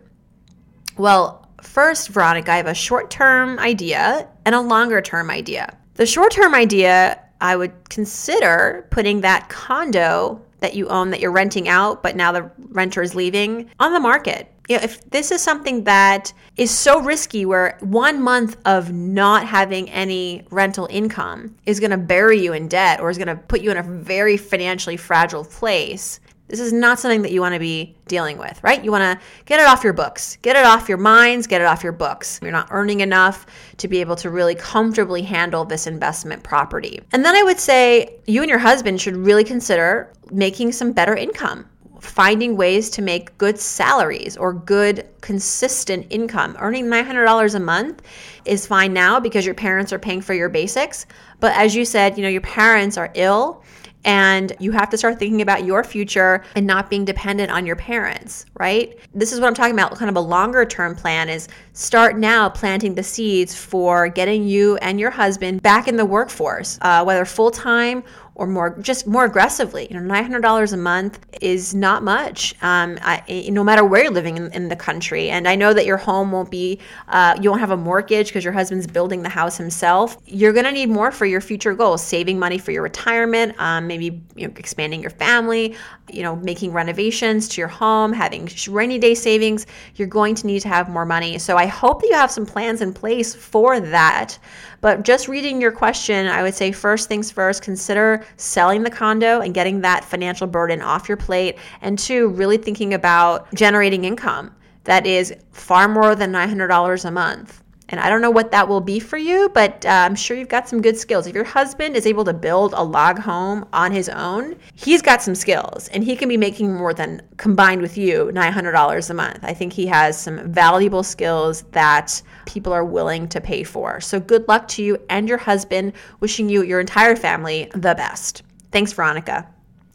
Well, 0.97 1.47
first, 1.61 2.09
Veronica, 2.09 2.51
I 2.51 2.57
have 2.57 2.68
a 2.68 2.73
short 2.73 3.09
term 3.09 3.59
idea 3.59 4.27
and 4.45 4.56
a 4.56 4.61
longer 4.61 5.01
term 5.01 5.29
idea. 5.29 5.77
The 5.95 6.06
short 6.06 6.31
term 6.31 6.53
idea 6.53 7.21
I 7.45 7.56
would 7.56 7.89
consider 7.89 8.87
putting 8.90 9.21
that 9.21 9.49
condo 9.49 10.42
that 10.61 10.73
you 10.73 10.87
own 10.87 11.11
that 11.11 11.19
you're 11.19 11.31
renting 11.31 11.69
out, 11.69 12.02
but 12.02 12.16
now 12.16 12.31
the 12.31 12.49
renter 12.69 13.04
is 13.04 13.14
leaving 13.14 13.69
on 13.80 13.94
the 13.94 13.99
market. 13.99 14.52
You 14.68 14.78
know, 14.78 14.83
if 14.83 15.07
this 15.11 15.30
is 15.30 15.44
something 15.44 15.83
that 15.83 16.33
is 16.57 16.71
so 16.71 16.99
risky 16.99 17.45
where 17.45 17.78
one 17.81 18.19
month 18.19 18.57
of 18.66 18.92
not 18.92 19.45
having 19.45 19.92
any 19.92 20.44
rental 20.49 20.87
income 20.90 21.56
is 21.68 21.80
going 21.80 21.92
to 21.92 21.97
bury 21.97 22.42
you 22.42 22.54
in 22.54 22.68
debt 22.68 22.99
or 22.99 23.11
is 23.11 23.19
going 23.19 23.28
to 23.28 23.35
put 23.35 23.61
you 23.61 23.69
in 23.69 23.78
a 23.78 23.83
very 23.83 24.37
financially 24.37 24.97
fragile 24.97 25.45
place, 25.45 26.19
this 26.47 26.59
is 26.59 26.71
not 26.71 26.99
something 26.99 27.23
that 27.23 27.31
you 27.31 27.42
want 27.42 27.54
to 27.54 27.59
be 27.59 27.95
dealing 28.07 28.37
with, 28.37 28.64
right? 28.64 28.83
You 28.83 28.92
want 28.92 29.19
to 29.19 29.25
get 29.45 29.59
it 29.59 29.66
off 29.66 29.83
your 29.83 29.94
books, 29.94 30.37
get 30.44 30.56
it 30.56 30.64
off 30.64 30.87
your 30.87 30.99
minds, 30.99 31.47
get 31.47 31.59
it 31.59 31.66
off 31.66 31.83
your 31.83 31.92
books. 31.92 32.40
You're 32.42 32.52
not 32.52 32.68
earning 32.69 32.99
enough 32.99 33.47
to 33.78 33.87
be 33.87 33.99
able 33.99 34.16
to 34.18 34.30
really 34.30 34.54
comfortably 34.54 35.23
handle 35.23 35.66
this 35.66 35.87
investment 35.87 36.44
property. 36.44 37.02
And 37.14 37.25
then 37.25 37.35
I 37.35 37.42
would 37.42 37.59
say 37.59 38.19
you 38.28 38.42
and 38.42 38.49
your 38.49 38.59
husband 38.59 39.02
should 39.02 39.18
really 39.18 39.44
consider 39.44 40.14
making 40.31 40.71
some 40.71 40.92
better 40.92 41.16
income, 41.16 41.68
finding 41.99 42.56
ways 42.56 42.92
to 42.92 43.02
make 43.02 43.35
good 43.40 43.59
salaries 43.59 44.37
or 44.37 44.54
good 44.54 45.07
consistent 45.21 46.06
income. 46.11 46.56
Earning 46.59 46.85
$900 46.85 47.56
a 47.56 47.59
month 47.59 48.04
is 48.45 48.68
fine 48.68 48.94
now 48.94 49.19
because 49.19 49.45
your 49.45 49.56
parents 49.56 49.92
are 49.92 49.99
paying 49.99 50.21
for 50.21 50.35
your 50.35 50.49
basics. 50.49 51.07
But 51.40 51.54
as 51.57 51.75
you 51.75 51.85
said, 51.85 52.18
you 52.18 52.23
know, 52.23 52.30
your 52.30 52.42
parents 52.42 52.97
are 52.97 53.11
ill 53.16 53.64
and 54.06 54.56
you 54.59 54.71
have 54.71 54.90
to 54.92 54.97
start 54.97 55.19
thinking 55.19 55.42
about 55.42 55.66
your 55.66 55.83
future 55.83 56.44
and 56.56 56.66
not 56.66 56.90
being 56.90 57.04
dependent 57.04 57.52
on 57.52 57.66
your 57.66 57.76
parents, 57.76 58.45
right? 58.59 58.97
This 59.14 59.33
is 59.33 59.40
what 59.40 59.47
I'm 59.47 59.56
talking 59.56 59.74
about. 59.74 59.94
Kind 59.95 60.09
of 60.09 60.16
a 60.16 60.21
longer 60.21 60.64
term 60.64 60.95
plan 60.95 61.28
is 61.28 61.47
start 61.74 62.18
now 62.18 62.47
planting 62.47 62.95
the 62.95 63.04
seeds 63.04 63.56
for 63.56 64.07
getting 64.07 64.47
you 64.47 64.78
and 64.78 65.00
your 65.00 65.09
husband 65.09 65.64
back 65.64 65.88
in 65.88 65.97
the 65.97 66.06
workforce, 66.06 66.78
uh, 66.81 67.04
whether 67.04 67.26
full 67.26 67.52
time 67.52 68.04
or 68.35 68.45
more 68.45 68.77
just 68.80 69.07
more 69.07 69.23
aggressively. 69.25 69.87
You 69.89 69.97
know, 69.97 70.06
nine 70.06 70.23
hundred 70.23 70.42
dollars 70.42 70.73
a 70.73 70.77
month 70.77 71.25
is 71.42 71.73
not 71.73 72.04
much, 72.04 72.54
um, 72.61 72.99
I, 73.01 73.47
no 73.49 73.63
matter 73.63 73.83
where 73.83 74.04
you're 74.04 74.11
living 74.11 74.37
in, 74.37 74.51
in, 74.51 74.68
the 74.68 74.75
country. 74.75 75.30
And 75.30 75.47
I 75.47 75.56
know 75.56 75.73
that 75.73 75.85
your 75.85 75.97
home 75.97 76.31
won't 76.31 76.51
be, 76.51 76.80
uh, 77.07 77.37
you 77.42 77.49
won't 77.49 77.61
have 77.61 77.71
a 77.71 77.77
mortgage 77.77 78.27
because 78.27 78.44
your 78.44 78.51
husband's 78.51 78.87
building 78.87 79.21
the 79.21 79.30
house 79.30 79.57
himself. 79.57 80.18
You're 80.25 80.54
going 80.54 80.65
to 80.65 80.71
need 80.71 80.89
more 80.89 81.11
for 81.11 81.25
your 81.25 81.39
future 81.39 81.73
goals, 81.73 82.04
saving 82.04 82.37
money 82.37 82.57
for 82.57 82.71
your 82.71 82.83
retirement, 82.83 83.56
um, 83.59 83.87
maybe 83.87 84.21
you 84.35 84.47
know, 84.47 84.54
expanding 84.57 85.01
your 85.01 85.11
family, 85.11 85.75
you 86.11 86.23
know, 86.23 86.35
making 86.37 86.73
renovations 86.73 87.47
to 87.49 87.61
your 87.61 87.68
home, 87.68 88.11
having 88.11 88.49
rainy 88.69 88.99
day 88.99 89.15
savings. 89.15 89.65
You're 89.95 90.07
going 90.07 90.35
to 90.35 90.47
need 90.47 90.61
to 90.61 90.68
have 90.68 90.89
more 90.89 91.06
money. 91.06 91.37
So 91.39 91.57
I 91.57 91.68
hope 91.68 92.01
that 92.01 92.07
you 92.07 92.15
have 92.15 92.31
some 92.31 92.45
plans 92.45 92.81
in 92.81 92.92
place 92.92 93.33
for 93.33 93.80
that. 93.80 94.37
But 94.81 95.04
just 95.04 95.27
reading 95.27 95.61
your 95.61 95.71
question, 95.71 96.27
I 96.27 96.44
would 96.44 96.54
say 96.54 96.71
first 96.71 97.07
things 97.07 97.31
first, 97.31 97.63
consider 97.63 98.24
selling 98.37 98.83
the 98.83 98.89
condo 98.89 99.41
and 99.41 99.53
getting 99.53 99.81
that 99.81 100.03
financial 100.03 100.47
burden 100.47 100.81
off 100.81 101.07
your 101.07 101.17
plate. 101.17 101.57
And 101.81 101.97
two, 101.97 102.29
really 102.29 102.57
thinking 102.57 102.94
about 102.94 103.53
generating 103.53 104.05
income 104.05 104.55
that 104.85 105.05
is 105.05 105.33
far 105.51 105.87
more 105.87 106.15
than 106.15 106.31
$900 106.31 107.05
a 107.05 107.11
month. 107.11 107.61
And 107.89 107.99
I 107.99 108.09
don't 108.09 108.21
know 108.21 108.31
what 108.31 108.51
that 108.51 108.68
will 108.68 108.81
be 108.81 108.99
for 108.99 109.18
you, 109.18 109.49
but 109.54 109.85
uh, 109.85 109.89
I'm 109.89 110.15
sure 110.15 110.35
you've 110.35 110.49
got 110.49 110.68
some 110.68 110.81
good 110.81 110.97
skills. 110.97 111.27
If 111.27 111.35
your 111.35 111.44
husband 111.44 111.95
is 111.95 112.07
able 112.07 112.23
to 112.25 112.33
build 112.33 112.73
a 112.73 112.83
log 112.83 113.19
home 113.19 113.68
on 113.73 113.92
his 113.92 114.09
own, 114.09 114.56
he's 114.73 115.01
got 115.01 115.21
some 115.21 115.35
skills 115.35 115.87
and 115.89 116.04
he 116.04 116.15
can 116.15 116.27
be 116.27 116.37
making 116.37 116.73
more 116.73 116.94
than 116.94 117.21
combined 117.37 117.81
with 117.81 117.97
you 117.97 118.31
$900 118.33 119.09
a 119.09 119.13
month. 119.13 119.39
I 119.44 119.54
think 119.54 119.73
he 119.73 119.85
has 119.87 120.19
some 120.19 120.51
valuable 120.51 121.04
skills 121.04 121.61
that 121.71 122.21
people 122.45 122.73
are 122.73 122.85
willing 122.85 123.27
to 123.30 123.39
pay 123.39 123.63
for. 123.63 124.01
So 124.01 124.19
good 124.19 124.47
luck 124.47 124.68
to 124.69 124.83
you 124.83 124.97
and 125.09 125.30
your 125.30 125.37
husband. 125.37 125.94
Wishing 126.19 126.49
you, 126.49 126.63
your 126.63 126.80
entire 126.80 127.15
family, 127.15 127.69
the 127.73 127.94
best. 127.95 128.44
Thanks, 128.71 128.94
Veronica. 128.94 129.47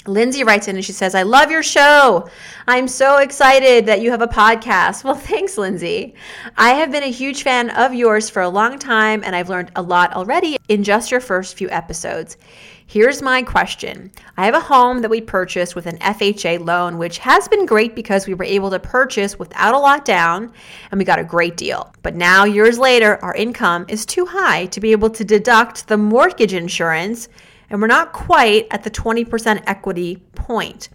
Lindsay 0.06 0.44
writes 0.44 0.66
in 0.66 0.76
and 0.76 0.84
she 0.84 0.92
says, 0.92 1.14
I 1.14 1.22
love 1.22 1.50
your 1.50 1.62
show. 1.62 2.28
I'm 2.66 2.88
so 2.88 3.18
excited 3.18 3.86
that 3.86 4.00
you 4.00 4.10
have 4.10 4.22
a 4.22 4.26
podcast. 4.26 5.04
Well, 5.10 5.14
thanks, 5.14 5.58
Lindsay. 5.58 6.14
I 6.56 6.70
have 6.70 6.92
been 6.92 7.02
a 7.02 7.10
huge 7.10 7.42
fan 7.42 7.70
of 7.70 7.92
yours 7.92 8.30
for 8.30 8.42
a 8.42 8.48
long 8.48 8.78
time, 8.78 9.22
and 9.24 9.34
I've 9.34 9.48
learned 9.48 9.72
a 9.74 9.82
lot 9.82 10.12
already 10.12 10.56
in 10.68 10.84
just 10.84 11.10
your 11.10 11.20
first 11.20 11.56
few 11.56 11.68
episodes. 11.68 12.36
Here's 12.86 13.22
my 13.22 13.42
question 13.42 14.10
I 14.36 14.46
have 14.46 14.54
a 14.54 14.60
home 14.60 15.00
that 15.02 15.10
we 15.10 15.20
purchased 15.20 15.76
with 15.76 15.86
an 15.86 15.98
FHA 15.98 16.64
loan, 16.64 16.98
which 16.98 17.18
has 17.18 17.46
been 17.46 17.66
great 17.66 17.94
because 17.94 18.26
we 18.26 18.34
were 18.34 18.44
able 18.44 18.70
to 18.70 18.80
purchase 18.80 19.38
without 19.38 19.74
a 19.74 19.78
lot 19.78 20.04
down 20.04 20.52
and 20.90 20.98
we 20.98 21.04
got 21.04 21.20
a 21.20 21.24
great 21.24 21.56
deal. 21.56 21.92
But 22.02 22.16
now, 22.16 22.44
years 22.44 22.78
later, 22.78 23.22
our 23.24 23.34
income 23.34 23.86
is 23.88 24.04
too 24.04 24.26
high 24.26 24.66
to 24.66 24.80
be 24.80 24.92
able 24.92 25.10
to 25.10 25.24
deduct 25.24 25.86
the 25.86 25.96
mortgage 25.96 26.52
insurance 26.52 27.28
and 27.70 27.80
we're 27.80 27.86
not 27.86 28.12
quite 28.12 28.66
at 28.70 28.82
the 28.82 28.90
20% 28.90 29.62
equity 29.66 30.16
point. 30.34 30.88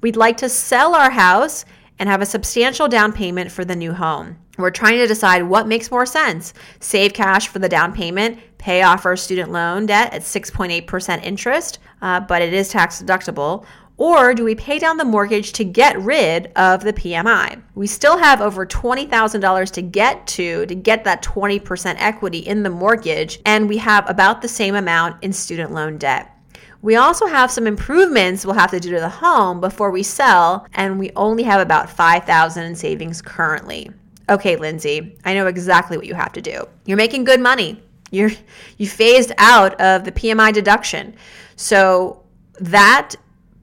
We'd 0.00 0.16
like 0.16 0.36
to 0.38 0.48
sell 0.48 0.94
our 0.94 1.10
house 1.10 1.64
and 1.98 2.08
have 2.08 2.22
a 2.22 2.26
substantial 2.26 2.88
down 2.88 3.12
payment 3.12 3.50
for 3.50 3.64
the 3.64 3.76
new 3.76 3.92
home. 3.92 4.38
We're 4.56 4.70
trying 4.70 4.98
to 4.98 5.06
decide 5.06 5.42
what 5.42 5.66
makes 5.66 5.90
more 5.90 6.06
sense 6.06 6.54
save 6.80 7.12
cash 7.12 7.48
for 7.48 7.58
the 7.58 7.68
down 7.68 7.92
payment, 7.92 8.38
pay 8.58 8.82
off 8.82 9.06
our 9.06 9.16
student 9.16 9.52
loan 9.52 9.86
debt 9.86 10.12
at 10.12 10.22
6.8% 10.22 11.22
interest, 11.22 11.78
uh, 12.02 12.20
but 12.20 12.42
it 12.42 12.52
is 12.52 12.68
tax 12.68 13.02
deductible, 13.02 13.64
or 14.00 14.32
do 14.32 14.42
we 14.44 14.54
pay 14.54 14.78
down 14.78 14.96
the 14.96 15.04
mortgage 15.04 15.52
to 15.52 15.62
get 15.62 16.00
rid 16.00 16.50
of 16.56 16.82
the 16.82 16.92
PMI? 16.94 17.62
We 17.74 17.86
still 17.86 18.16
have 18.16 18.40
over 18.40 18.64
$20,000 18.64 19.70
to 19.72 19.82
get 19.82 20.26
to 20.26 20.64
to 20.64 20.74
get 20.74 21.04
that 21.04 21.22
20% 21.22 21.96
equity 21.98 22.38
in 22.38 22.62
the 22.62 22.70
mortgage, 22.70 23.40
and 23.44 23.68
we 23.68 23.76
have 23.76 24.08
about 24.08 24.40
the 24.40 24.48
same 24.48 24.74
amount 24.74 25.22
in 25.22 25.34
student 25.34 25.72
loan 25.72 25.98
debt. 25.98 26.34
We 26.80 26.96
also 26.96 27.26
have 27.26 27.50
some 27.50 27.66
improvements 27.66 28.46
we'll 28.46 28.54
have 28.54 28.70
to 28.70 28.80
do 28.80 28.88
to 28.92 29.00
the 29.00 29.08
home 29.10 29.60
before 29.60 29.90
we 29.90 30.02
sell, 30.02 30.66
and 30.72 30.98
we 30.98 31.10
only 31.14 31.42
have 31.42 31.60
about 31.60 31.90
5,000 31.90 32.64
in 32.64 32.74
savings 32.74 33.20
currently. 33.20 33.90
Okay, 34.30 34.56
Lindsay, 34.56 35.18
I 35.26 35.34
know 35.34 35.46
exactly 35.46 35.98
what 35.98 36.06
you 36.06 36.14
have 36.14 36.32
to 36.32 36.40
do. 36.40 36.66
You're 36.86 36.96
making 36.96 37.24
good 37.24 37.40
money. 37.40 37.82
You're 38.10 38.30
you 38.78 38.88
phased 38.88 39.32
out 39.36 39.78
of 39.78 40.04
the 40.04 40.12
PMI 40.12 40.54
deduction. 40.54 41.14
So 41.56 42.22
that 42.60 43.14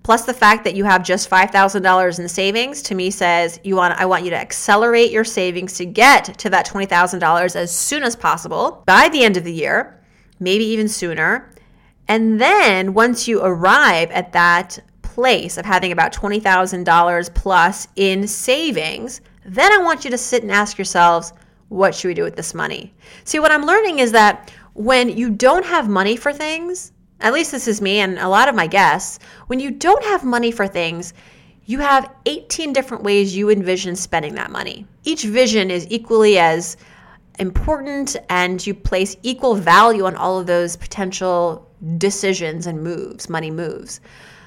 plus 0.07 0.23
the 0.23 0.33
fact 0.33 0.63
that 0.63 0.73
you 0.73 0.85
have 0.85 1.03
just 1.03 1.29
$5,000 1.29 2.19
in 2.19 2.29
savings 2.29 2.81
to 2.81 2.95
me 2.95 3.11
says 3.11 3.59
you 3.65 3.75
want 3.75 3.99
I 3.99 4.05
want 4.05 4.23
you 4.23 4.29
to 4.29 4.37
accelerate 4.37 5.11
your 5.11 5.25
savings 5.25 5.73
to 5.79 5.85
get 5.85 6.23
to 6.39 6.49
that 6.49 6.65
$20,000 6.65 7.55
as 7.57 7.75
soon 7.75 8.03
as 8.03 8.15
possible 8.15 8.83
by 8.85 9.09
the 9.09 9.25
end 9.25 9.35
of 9.35 9.43
the 9.43 9.51
year, 9.51 10.01
maybe 10.39 10.63
even 10.63 10.87
sooner. 10.87 11.51
And 12.07 12.39
then 12.39 12.93
once 12.93 13.27
you 13.27 13.41
arrive 13.41 14.09
at 14.11 14.31
that 14.31 14.79
place 15.01 15.57
of 15.57 15.65
having 15.65 15.91
about 15.91 16.13
$20,000 16.13 17.33
plus 17.33 17.89
in 17.97 18.25
savings, 18.29 19.19
then 19.43 19.73
I 19.73 19.83
want 19.83 20.05
you 20.05 20.11
to 20.11 20.17
sit 20.17 20.41
and 20.41 20.53
ask 20.53 20.77
yourselves, 20.77 21.33
what 21.67 21.93
should 21.93 22.07
we 22.07 22.13
do 22.13 22.23
with 22.23 22.37
this 22.37 22.53
money? 22.53 22.93
See, 23.25 23.39
what 23.39 23.51
I'm 23.51 23.65
learning 23.65 23.99
is 23.99 24.13
that 24.13 24.53
when 24.73 25.09
you 25.09 25.31
don't 25.31 25.65
have 25.65 25.89
money 25.89 26.15
for 26.15 26.31
things, 26.31 26.93
at 27.19 27.33
least 27.33 27.51
this 27.51 27.67
is 27.67 27.81
me 27.81 27.99
and 27.99 28.19
a 28.19 28.29
lot 28.29 28.47
of 28.47 28.55
my 28.55 28.67
guests, 28.67 29.19
when 29.47 29.59
you 29.59 29.71
don't 29.71 30.03
have 30.03 30.23
money 30.23 30.51
for 30.51 30.67
things, 30.67 31.13
you 31.65 31.79
have 31.79 32.13
18 32.25 32.73
different 32.73 33.03
ways 33.03 33.35
you 33.35 33.49
envision 33.49 33.95
spending 33.95 34.35
that 34.35 34.51
money. 34.51 34.85
Each 35.03 35.23
vision 35.23 35.69
is 35.69 35.87
equally 35.89 36.37
as 36.37 36.77
important 37.39 38.15
and 38.29 38.65
you 38.65 38.73
place 38.73 39.17
equal 39.23 39.55
value 39.55 40.05
on 40.05 40.15
all 40.15 40.39
of 40.39 40.47
those 40.47 40.75
potential 40.75 41.69
decisions 41.97 42.67
and 42.67 42.81
moves, 42.81 43.29
money 43.29 43.51
moves. 43.51 43.99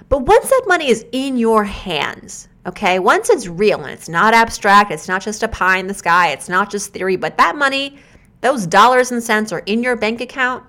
But 0.08 0.22
once 0.26 0.48
that 0.50 0.64
money 0.66 0.88
is 0.88 1.04
in 1.12 1.36
your 1.36 1.62
hands, 1.62 2.48
okay, 2.66 2.98
once 2.98 3.30
it's 3.30 3.46
real 3.46 3.80
and 3.82 3.92
it's 3.92 4.08
not 4.08 4.34
abstract, 4.34 4.90
it's 4.90 5.06
not 5.06 5.22
just 5.22 5.42
a 5.42 5.48
pie 5.48 5.78
in 5.78 5.86
the 5.86 5.94
sky, 5.94 6.30
it's 6.30 6.48
not 6.48 6.70
just 6.70 6.92
theory, 6.92 7.16
but 7.16 7.36
that 7.38 7.54
money, 7.54 7.98
those 8.40 8.66
dollars 8.66 9.12
and 9.12 9.22
cents 9.22 9.52
are 9.52 9.62
in 9.66 9.82
your 9.82 9.94
bank 9.94 10.20
account, 10.20 10.64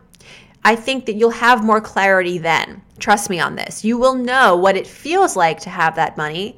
I 0.63 0.75
think 0.75 1.06
that 1.08 1.15
you'll 1.15 1.32
have 1.32 1.63
more 1.63 1.82
clarity 1.82 2.38
then. 2.38 2.82
Trust 3.00 3.30
me 3.30 3.39
on 3.39 3.56
this. 3.56 3.84
You 3.84 3.98
will 3.98 4.13
know 4.13 4.56
what 4.56 4.77
it 4.77 4.86
feels 4.86 5.36
like 5.36 5.60
to 5.62 5.70
have 5.70 5.96
that 5.96 6.18
money 6.18 6.58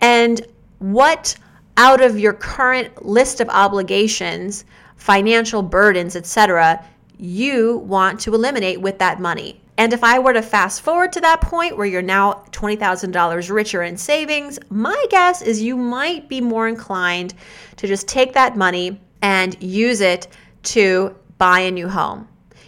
and 0.00 0.44
what 0.78 1.36
out 1.76 2.00
of 2.00 2.18
your 2.18 2.32
current 2.32 3.04
list 3.04 3.40
of 3.40 3.48
obligations, 3.48 4.64
financial 4.96 5.62
burdens, 5.62 6.16
etc., 6.16 6.84
you 7.18 7.78
want 7.78 8.20
to 8.20 8.34
eliminate 8.34 8.80
with 8.80 8.98
that 8.98 9.20
money. 9.20 9.60
And 9.78 9.92
if 9.92 10.02
I 10.02 10.18
were 10.18 10.32
to 10.32 10.42
fast 10.42 10.80
forward 10.80 11.12
to 11.12 11.20
that 11.20 11.42
point 11.42 11.76
where 11.76 11.86
you're 11.86 12.02
now 12.02 12.44
$20,000 12.50 13.50
richer 13.50 13.82
in 13.82 13.96
savings, 13.96 14.58
my 14.70 15.04
guess 15.10 15.42
is 15.42 15.62
you 15.62 15.76
might 15.76 16.28
be 16.28 16.40
more 16.40 16.66
inclined 16.66 17.34
to 17.76 17.86
just 17.86 18.08
take 18.08 18.32
that 18.32 18.56
money 18.56 19.00
and 19.22 19.62
use 19.62 20.00
it 20.00 20.28
to 20.64 21.14
buy 21.38 21.60
a 21.60 21.70
new 21.70 21.88
home 21.88 22.26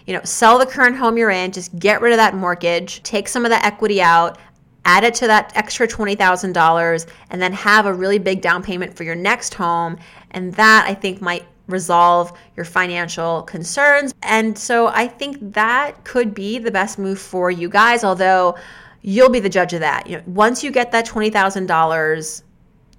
you 0.09 0.15
know, 0.15 0.23
sell 0.25 0.59
the 0.59 0.65
current 0.65 0.97
home 0.97 1.19
you're 1.19 1.31
in, 1.31 1.53
just 1.53 1.79
get 1.79 2.01
rid 2.01 2.15
of 2.15 2.17
that 2.17 2.35
mortgage, 2.35 3.03
take 3.03 3.29
some 3.29 3.45
of 3.45 3.51
the 3.51 3.63
equity 3.65 4.01
out, 4.01 4.39
add 4.87 5.05
it 5.05 5.13
to 5.17 5.27
that 5.27 5.53
extra 5.55 5.87
$20,000 5.87 7.07
and 7.29 7.43
then 7.43 7.53
have 7.53 7.85
a 7.85 7.93
really 7.93 8.19
big 8.19 8.41
down 8.41 8.63
payment 8.63 8.97
for 8.97 9.05
your 9.05 9.15
next 9.15 9.53
home. 9.53 9.99
And 10.31 10.55
that 10.55 10.87
I 10.89 10.95
think 10.95 11.21
might 11.21 11.45
resolve 11.67 12.33
your 12.57 12.65
financial 12.65 13.43
concerns. 13.43 14.15
And 14.23 14.59
so 14.59 14.87
I 14.87 15.07
think 15.07 15.37
that 15.53 16.03
could 16.05 16.33
be 16.33 16.59
the 16.59 16.71
best 16.71 16.99
move 16.99 17.19
for 17.19 17.51
you 17.51 17.69
guys, 17.69 18.03
although 18.03 18.57
you'll 19.03 19.29
be 19.29 19.41
the 19.41 19.51
judge 19.51 19.75
of 19.75 19.81
that. 19.81 20.07
You 20.07 20.17
know, 20.17 20.23
once 20.25 20.65
you 20.65 20.71
get 20.71 20.91
that 20.93 21.07
$20,000, 21.07 22.43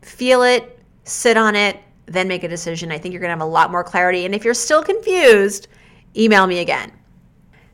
feel 0.03 0.43
it, 0.43 0.79
sit 1.05 1.37
on 1.37 1.55
it, 1.55 1.79
then 2.05 2.27
make 2.27 2.43
a 2.43 2.47
decision. 2.47 2.91
I 2.91 2.99
think 2.99 3.13
you're 3.13 3.21
going 3.21 3.29
to 3.29 3.35
have 3.39 3.41
a 3.41 3.51
lot 3.51 3.71
more 3.71 3.83
clarity. 3.83 4.25
And 4.25 4.35
if 4.35 4.45
you're 4.45 4.53
still 4.53 4.83
confused, 4.83 5.69
email 6.15 6.45
me 6.45 6.59
again. 6.59 6.91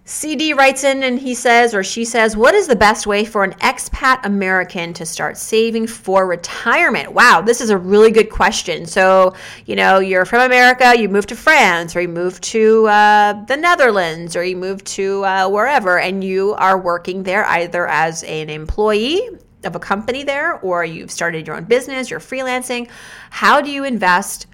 CD 0.08 0.54
writes 0.54 0.84
in 0.84 1.02
and 1.02 1.18
he 1.18 1.34
says, 1.34 1.74
or 1.74 1.84
she 1.84 2.06
says, 2.06 2.38
What 2.38 2.54
is 2.54 2.68
the 2.68 2.76
best 2.76 3.08
way 3.08 3.26
for 3.26 3.44
an 3.44 3.54
expat 3.54 4.24
American 4.24 4.94
to 4.94 5.06
start 5.06 5.36
saving 5.36 5.88
for 5.88 6.28
retirement? 6.28 7.12
Wow, 7.12 7.42
this 7.42 7.60
is 7.60 7.72
a 7.72 7.78
really 7.78 8.12
good 8.12 8.30
question. 8.30 8.86
So, 8.86 9.34
you 9.66 9.76
know, 9.76 9.98
you're 9.98 10.26
from 10.26 10.42
America, 10.42 10.94
you 10.96 11.10
move 11.10 11.26
to 11.28 11.36
France, 11.36 11.96
or 11.96 12.02
you 12.02 12.08
move 12.08 12.40
to 12.42 12.86
uh, 12.86 13.46
the 13.46 13.58
Netherlands, 13.58 14.36
or 14.36 14.44
you 14.44 14.56
move 14.56 14.84
to 14.84 15.26
uh, 15.26 15.50
wherever, 15.50 15.98
and 15.98 16.24
you 16.24 16.54
are 16.54 16.78
working 16.78 17.24
there 17.24 17.44
either 17.46 17.88
as 17.88 18.22
an 18.26 18.52
employee 18.52 19.28
of 19.64 19.76
a 19.76 19.80
company 19.80 20.24
there, 20.24 20.60
or 20.60 20.86
you've 20.86 21.10
started 21.10 21.48
your 21.48 21.56
own 21.56 21.64
business, 21.64 22.12
you're 22.12 22.20
freelancing. 22.20 22.88
How 23.32 23.60
do 23.60 23.72
you 23.72 23.84
invest? 23.84 24.46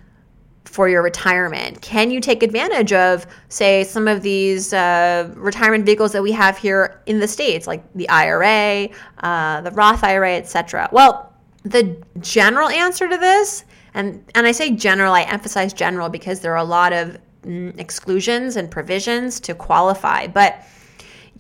For 0.72 0.88
your 0.88 1.04
retirement? 1.04 1.82
Can 1.82 2.12
you 2.12 2.22
take 2.22 2.44
advantage 2.44 2.94
of, 2.94 3.28
say, 3.50 3.84
some 3.84 4.08
of 4.08 4.22
these 4.22 4.74
uh, 4.74 5.30
retirement 5.36 5.86
vehicles 5.86 6.14
that 6.14 6.24
we 6.24 6.32
have 6.32 6.58
here 6.58 7.02
in 7.06 7.20
the 7.20 7.28
States, 7.28 7.68
like 7.68 7.84
the 7.94 8.08
IRA, 8.08 8.90
uh, 9.20 9.62
the 9.62 9.72
Roth 9.72 10.04
IRA, 10.04 10.38
etc.? 10.38 10.90
Well, 10.92 11.34
the 11.64 12.02
general 12.22 12.70
answer 12.70 13.10
to 13.10 13.18
this, 13.18 13.66
and, 13.94 14.24
and 14.34 14.48
I 14.48 14.54
say 14.54 14.72
general, 14.72 15.14
I 15.14 15.24
emphasize 15.24 15.74
general 15.74 16.08
because 16.08 16.40
there 16.40 16.54
are 16.54 16.58
a 16.58 16.64
lot 16.64 16.94
of 16.94 17.18
mm, 17.44 17.78
exclusions 17.78 18.56
and 18.56 18.72
provisions 18.72 19.40
to 19.42 19.54
qualify, 19.54 20.28
but 20.28 20.64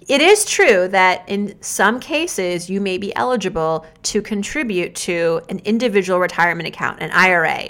It 0.08 0.20
is 0.20 0.46
true 0.46 0.88
that 0.90 1.24
in 1.28 1.56
some 1.62 2.00
cases, 2.00 2.70
you 2.70 2.82
may 2.82 2.98
be 2.98 3.16
eligible 3.16 3.86
to 4.04 4.22
contribute 4.22 4.96
to 4.96 5.42
an 5.48 5.60
individual 5.64 6.20
retirement 6.20 6.68
account, 6.68 7.00
an 7.02 7.12
IRA, 7.12 7.70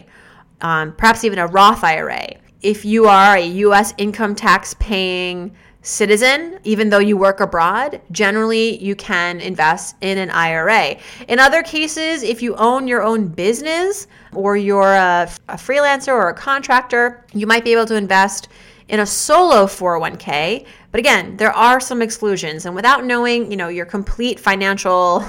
um, 0.61 0.93
perhaps 0.93 1.23
even 1.23 1.39
a 1.39 1.47
Roth 1.47 1.83
IRA. 1.83 2.27
If 2.61 2.85
you 2.85 3.05
are 3.05 3.35
a 3.35 3.45
U.S. 3.45 3.93
income 3.97 4.35
tax 4.35 4.75
paying 4.75 5.55
citizen, 5.81 6.59
even 6.63 6.89
though 6.89 6.99
you 6.99 7.17
work 7.17 7.39
abroad, 7.39 8.01
generally 8.11 8.77
you 8.77 8.95
can 8.95 9.39
invest 9.41 9.95
in 10.01 10.17
an 10.17 10.29
IRA. 10.29 10.97
In 11.27 11.39
other 11.39 11.63
cases, 11.63 12.21
if 12.21 12.41
you 12.41 12.55
own 12.55 12.87
your 12.87 13.01
own 13.01 13.27
business 13.27 14.07
or 14.33 14.55
you're 14.57 14.93
a, 14.93 15.29
a 15.49 15.55
freelancer 15.55 16.09
or 16.09 16.29
a 16.29 16.33
contractor, 16.33 17.25
you 17.33 17.47
might 17.47 17.63
be 17.63 17.71
able 17.71 17.87
to 17.87 17.95
invest 17.95 18.49
in 18.89 18.99
a 18.99 19.05
solo 19.05 19.65
401k. 19.65 20.65
But 20.91 20.99
again, 20.99 21.37
there 21.37 21.53
are 21.53 21.79
some 21.79 22.01
exclusions, 22.01 22.65
and 22.65 22.75
without 22.75 23.05
knowing, 23.05 23.49
you 23.49 23.57
know, 23.57 23.69
your 23.69 23.85
complete 23.85 24.39
financial 24.39 25.25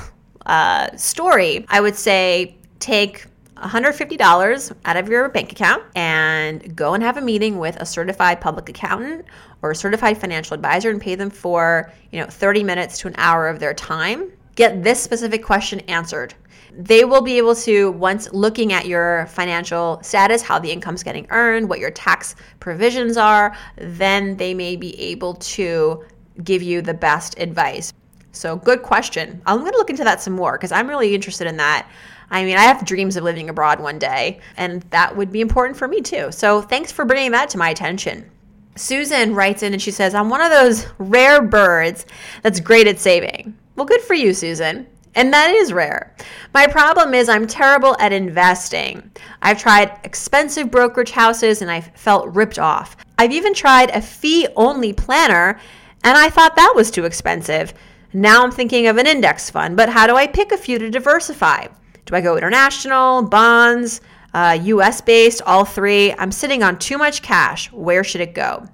uh, 0.47 0.95
story, 0.97 1.65
I 1.69 1.81
would 1.81 1.97
say 1.97 2.57
take 2.81 3.27
$150 3.63 4.73
out 4.85 4.97
of 4.97 5.09
your 5.09 5.29
bank 5.29 5.53
account 5.53 5.83
and 5.95 6.75
go 6.75 6.95
and 6.95 7.03
have 7.03 7.17
a 7.17 7.21
meeting 7.21 7.59
with 7.59 7.77
a 7.77 7.87
certified 7.87 8.41
public 8.41 8.69
accountant 8.69 9.25
or 9.63 9.71
a 9.71 9.77
certified 9.77 10.19
financial 10.19 10.55
advisor 10.55 10.91
and 10.91 11.01
pay 11.01 11.15
them 11.15 11.31
for, 11.31 11.93
you 12.11 12.21
know, 12.21 12.27
30 12.27 12.65
minutes 12.65 12.99
to 12.99 13.09
an 13.09 13.15
hour 13.17 13.49
of 13.49 13.61
their 13.61 13.75
time. 13.75 14.31
Get 14.55 14.83
this 14.83 15.03
specific 15.03 15.43
question 15.43 15.81
answered 15.81 16.35
they 16.75 17.05
will 17.05 17.21
be 17.21 17.37
able 17.37 17.55
to, 17.55 17.91
once 17.93 18.33
looking 18.33 18.73
at 18.73 18.87
your 18.87 19.27
financial 19.27 20.01
status, 20.03 20.43
how 20.43 20.59
the 20.59 20.71
income's 20.71 21.03
getting 21.03 21.27
earned, 21.31 21.69
what 21.69 21.79
your 21.79 21.91
tax 21.91 22.35
provisions 22.61 23.17
are, 23.17 23.55
then 23.77 24.37
they 24.37 24.55
may 24.55 24.77
be 24.77 24.99
able 24.99 25.35
to 25.35 26.03
give 26.43 26.63
you 26.63 26.81
the 26.81 26.95
best 26.95 27.39
advice. 27.39 27.93
So, 28.33 28.57
good 28.57 28.83
question. 28.83 29.43
I'm 29.45 29.59
going 29.61 29.73
to 29.73 29.79
look 29.79 29.91
into 29.91 30.05
that 30.05 30.23
some 30.23 30.33
more 30.33 30.53
because 30.53 30.73
I'm 30.73 30.89
really 30.89 31.15
interested 31.15 31.47
in 31.47 31.59
that. 31.59 31.87
I 32.33 32.45
mean, 32.45 32.57
I 32.57 32.63
have 32.63 32.85
dreams 32.85 33.17
of 33.17 33.25
living 33.25 33.49
abroad 33.49 33.79
one 33.79 33.99
day, 33.99 34.41
and 34.57 34.83
that 34.91 35.17
would 35.17 35.31
be 35.31 35.43
important 35.43 35.77
for 35.77 35.87
me 35.87 36.01
too. 36.01 36.33
So, 36.33 36.63
thanks 36.63 36.91
for 36.91 37.05
bringing 37.05 37.31
that 37.33 37.51
to 37.51 37.59
my 37.59 37.69
attention. 37.69 38.29
Susan 38.75 39.35
writes 39.35 39.63
in 39.63 39.75
and 39.75 39.83
she 39.83 39.91
says, 39.91 40.15
I'm 40.15 40.31
one 40.31 40.41
of 40.41 40.51
those 40.51 40.87
rare 40.99 41.43
birds 41.43 42.07
that's 42.43 42.59
great 42.59 42.87
at 42.87 42.99
saving. 42.99 43.55
Well, 43.77 43.85
good 43.85 44.01
for 44.01 44.15
you, 44.15 44.33
Susan. 44.33 44.87
And 45.15 45.31
that 45.35 45.51
is 45.51 45.75
rare. 45.75 46.15
My 46.55 46.67
problem 46.67 47.13
is 47.13 47.29
I'm 47.29 47.47
terrible 47.47 47.95
at 47.99 48.13
investing. 48.13 49.11
I've 49.43 49.61
tried 49.61 50.01
expensive 50.05 50.71
brokerage 50.71 51.11
houses 51.11 51.61
and 51.61 51.71
I've 51.71 51.95
felt 51.95 52.35
ripped 52.35 52.59
off. 52.59 52.97
I've 53.19 53.33
even 53.33 53.53
tried 53.53 53.91
a 53.91 54.01
fee 54.01 54.49
only 54.57 54.95
planner 54.95 55.61
and 56.03 56.17
I 56.17 56.31
thought 56.31 56.57
that 56.57 56.73
was 56.75 56.91
too 56.91 57.05
expensive. 57.05 57.75
Now 58.15 58.43
I'm 58.43 58.51
thinking 58.51 58.87
of 58.87 58.97
an 58.97 59.07
index 59.07 59.51
fund, 59.51 59.77
but 59.77 59.91
how 59.91 60.07
do 60.07 60.17
I 60.17 60.27
pick 60.27 60.51
a 60.51 60.57
few 60.57 60.79
to 60.79 60.91
diversify? 60.91 61.67
Do 62.13 62.17
I 62.17 62.21
go 62.21 62.37
international, 62.37 63.23
bonds, 63.23 64.03
uh, 64.35 64.59
US 64.61 65.01
based, 65.01 65.41
all 65.47 65.65
three? 65.65 66.13
I'm 66.19 66.31
sitting 66.31 66.63
on 66.63 66.79
too 66.79 66.99
much 66.99 67.23
cash. 67.23 67.73
Where 67.73 68.05
should 68.05 68.21
it 68.21 68.35
go? 68.35 68.67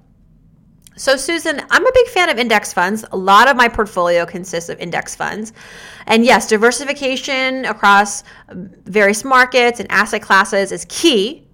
So, 0.97 1.15
Susan, 1.15 1.61
I'm 1.69 1.87
a 1.87 1.91
big 1.93 2.07
fan 2.07 2.27
of 2.27 2.37
index 2.37 2.73
funds. 2.73 3.05
A 3.13 3.15
lot 3.15 3.47
of 3.47 3.55
my 3.55 3.69
portfolio 3.69 4.25
consists 4.25 4.69
of 4.69 4.77
index 4.79 5.15
funds. 5.15 5.53
And 6.05 6.25
yes, 6.25 6.47
diversification 6.47 7.63
across 7.63 8.25
various 8.51 9.23
markets 9.23 9.79
and 9.79 9.89
asset 9.89 10.21
classes 10.21 10.73
is 10.73 10.85
key. 10.89 11.47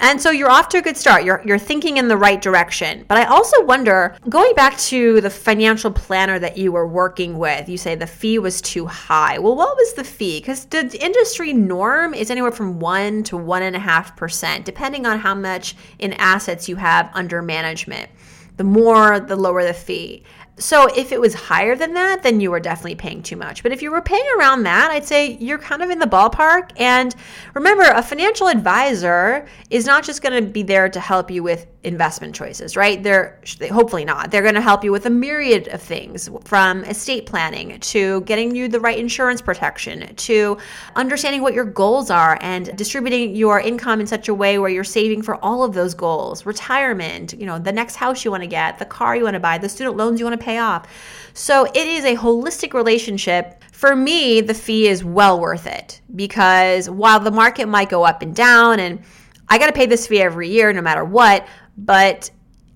And 0.00 0.20
so 0.20 0.30
you're 0.30 0.50
off 0.50 0.70
to 0.70 0.78
a 0.78 0.82
good 0.82 0.96
start. 0.96 1.24
You're, 1.24 1.42
you're 1.44 1.58
thinking 1.58 1.98
in 1.98 2.08
the 2.08 2.16
right 2.16 2.40
direction. 2.40 3.04
But 3.06 3.18
I 3.18 3.24
also 3.26 3.62
wonder, 3.64 4.16
going 4.30 4.54
back 4.54 4.78
to 4.78 5.20
the 5.20 5.28
financial 5.28 5.90
planner 5.90 6.38
that 6.38 6.56
you 6.56 6.72
were 6.72 6.86
working 6.86 7.36
with, 7.38 7.68
you 7.68 7.76
say 7.76 7.94
the 7.94 8.06
fee 8.06 8.38
was 8.38 8.62
too 8.62 8.86
high. 8.86 9.38
Well, 9.38 9.54
what 9.54 9.76
was 9.76 9.92
the 9.94 10.04
fee? 10.04 10.40
Because 10.40 10.64
the 10.64 10.98
industry 11.04 11.52
norm 11.52 12.14
is 12.14 12.30
anywhere 12.30 12.50
from 12.50 12.80
1 12.80 13.24
to 13.24 13.36
1.5%, 13.36 14.64
depending 14.64 15.04
on 15.04 15.18
how 15.18 15.34
much 15.34 15.76
in 15.98 16.14
assets 16.14 16.66
you 16.66 16.76
have 16.76 17.10
under 17.12 17.42
management. 17.42 18.08
The 18.56 18.64
more, 18.64 19.20
the 19.20 19.36
lower 19.36 19.64
the 19.64 19.74
fee. 19.74 20.22
So 20.60 20.86
if 20.94 21.10
it 21.10 21.20
was 21.20 21.34
higher 21.34 21.74
than 21.74 21.94
that, 21.94 22.22
then 22.22 22.40
you 22.40 22.50
were 22.50 22.60
definitely 22.60 22.94
paying 22.94 23.22
too 23.22 23.36
much. 23.36 23.62
But 23.62 23.72
if 23.72 23.82
you 23.82 23.90
were 23.90 24.02
paying 24.02 24.24
around 24.38 24.62
that, 24.64 24.90
I'd 24.90 25.06
say 25.06 25.36
you're 25.40 25.58
kind 25.58 25.82
of 25.82 25.90
in 25.90 25.98
the 25.98 26.06
ballpark. 26.06 26.70
And 26.76 27.14
remember, 27.54 27.84
a 27.84 28.02
financial 28.02 28.48
advisor 28.48 29.46
is 29.70 29.86
not 29.86 30.04
just 30.04 30.22
going 30.22 30.44
to 30.44 30.48
be 30.48 30.62
there 30.62 30.88
to 30.88 31.00
help 31.00 31.30
you 31.30 31.42
with 31.42 31.66
investment 31.82 32.34
choices, 32.34 32.76
right? 32.76 33.02
They're 33.02 33.40
hopefully 33.72 34.04
not. 34.04 34.30
They're 34.30 34.42
going 34.42 34.54
to 34.54 34.60
help 34.60 34.84
you 34.84 34.92
with 34.92 35.06
a 35.06 35.10
myriad 35.10 35.68
of 35.68 35.80
things 35.80 36.28
from 36.44 36.84
estate 36.84 37.24
planning 37.24 37.80
to 37.80 38.20
getting 38.22 38.54
you 38.54 38.68
the 38.68 38.80
right 38.80 38.98
insurance 38.98 39.40
protection 39.40 40.14
to 40.14 40.58
understanding 40.94 41.40
what 41.40 41.54
your 41.54 41.64
goals 41.64 42.10
are 42.10 42.36
and 42.42 42.76
distributing 42.76 43.34
your 43.34 43.60
income 43.60 43.98
in 43.98 44.06
such 44.06 44.28
a 44.28 44.34
way 44.34 44.58
where 44.58 44.68
you're 44.68 44.84
saving 44.84 45.22
for 45.22 45.36
all 45.36 45.64
of 45.64 45.72
those 45.72 45.94
goals. 45.94 46.44
Retirement, 46.44 47.32
you 47.32 47.46
know, 47.46 47.58
the 47.58 47.72
next 47.72 47.96
house 47.96 48.26
you 48.26 48.30
want 48.30 48.42
to 48.42 48.46
get, 48.46 48.78
the 48.78 48.84
car 48.84 49.16
you 49.16 49.24
want 49.24 49.34
to 49.34 49.40
buy, 49.40 49.56
the 49.56 49.68
student 49.68 49.96
loans 49.96 50.20
you 50.20 50.26
want 50.26 50.38
to 50.38 50.44
pay 50.44 50.49
pay 50.50 50.58
off. 50.58 50.86
So 51.32 51.64
it 51.64 51.86
is 51.86 52.04
a 52.04 52.16
holistic 52.16 52.72
relationship. 52.74 53.62
For 53.72 53.94
me, 53.96 54.40
the 54.40 54.54
fee 54.54 54.88
is 54.88 55.04
well 55.04 55.40
worth 55.40 55.66
it 55.66 56.00
because 56.14 56.90
while 56.90 57.20
the 57.20 57.30
market 57.30 57.66
might 57.66 57.88
go 57.88 58.04
up 58.04 58.22
and 58.22 58.34
down, 58.34 58.80
and 58.80 59.02
I 59.48 59.58
got 59.58 59.66
to 59.68 59.72
pay 59.72 59.86
this 59.86 60.06
fee 60.06 60.20
every 60.20 60.48
year 60.48 60.72
no 60.72 60.82
matter 60.82 61.04
what, 61.04 61.46
but 61.78 62.30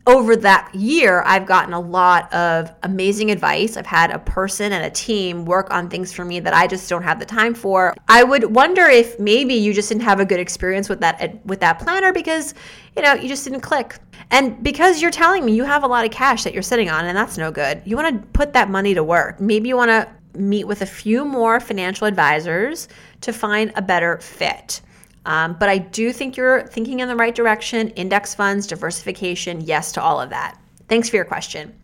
over 0.06 0.36
that 0.36 0.74
year, 0.74 1.22
I've 1.24 1.46
gotten 1.46 1.72
a 1.72 1.80
lot 1.80 2.32
of 2.32 2.70
amazing 2.82 3.30
advice. 3.30 3.76
I've 3.76 3.86
had 3.86 4.10
a 4.10 4.18
person 4.18 4.72
and 4.72 4.84
a 4.84 4.90
team 4.90 5.46
work 5.46 5.70
on 5.70 5.88
things 5.88 6.12
for 6.12 6.24
me 6.24 6.40
that 6.40 6.52
I 6.52 6.66
just 6.66 6.88
don't 6.90 7.02
have 7.02 7.18
the 7.18 7.24
time 7.24 7.54
for. 7.54 7.94
I 8.06 8.22
would 8.22 8.54
wonder 8.54 8.82
if 8.82 9.18
maybe 9.18 9.54
you 9.54 9.72
just 9.72 9.88
didn't 9.88 10.02
have 10.02 10.20
a 10.20 10.26
good 10.26 10.40
experience 10.40 10.88
with 10.88 11.00
that 11.00 11.44
with 11.46 11.60
that 11.60 11.78
planner 11.78 12.12
because 12.12 12.54
you 12.96 13.02
know 13.02 13.14
you 13.14 13.28
just 13.28 13.44
didn't 13.44 13.60
click. 13.60 13.96
And 14.30 14.62
because 14.62 15.00
you're 15.00 15.10
telling 15.10 15.44
me 15.44 15.54
you 15.54 15.64
have 15.64 15.84
a 15.84 15.86
lot 15.86 16.04
of 16.04 16.10
cash 16.10 16.44
that 16.44 16.52
you're 16.52 16.62
sitting 16.62 16.90
on, 16.90 17.06
and 17.06 17.16
that's 17.16 17.38
no 17.38 17.50
good. 17.50 17.80
You 17.84 17.96
want 17.96 18.22
to 18.22 18.28
put 18.28 18.52
that 18.52 18.68
money 18.68 18.94
to 18.94 19.04
work. 19.04 19.40
Maybe 19.40 19.68
you 19.68 19.76
want 19.76 19.90
to 19.90 20.08
meet 20.38 20.64
with 20.64 20.82
a 20.82 20.86
few 20.86 21.24
more 21.24 21.60
financial 21.60 22.06
advisors 22.06 22.88
to 23.22 23.32
find 23.32 23.72
a 23.76 23.82
better 23.82 24.18
fit. 24.18 24.80
Um, 25.26 25.56
but 25.58 25.68
I 25.68 25.78
do 25.78 26.12
think 26.12 26.36
you're 26.36 26.66
thinking 26.66 27.00
in 27.00 27.08
the 27.08 27.16
right 27.16 27.34
direction. 27.34 27.90
Index 27.90 28.34
funds, 28.34 28.66
diversification, 28.66 29.60
yes 29.60 29.92
to 29.92 30.02
all 30.02 30.20
of 30.20 30.30
that. 30.30 30.58
Thanks 30.88 31.08
for 31.08 31.16
your 31.16 31.24
question. 31.24 31.74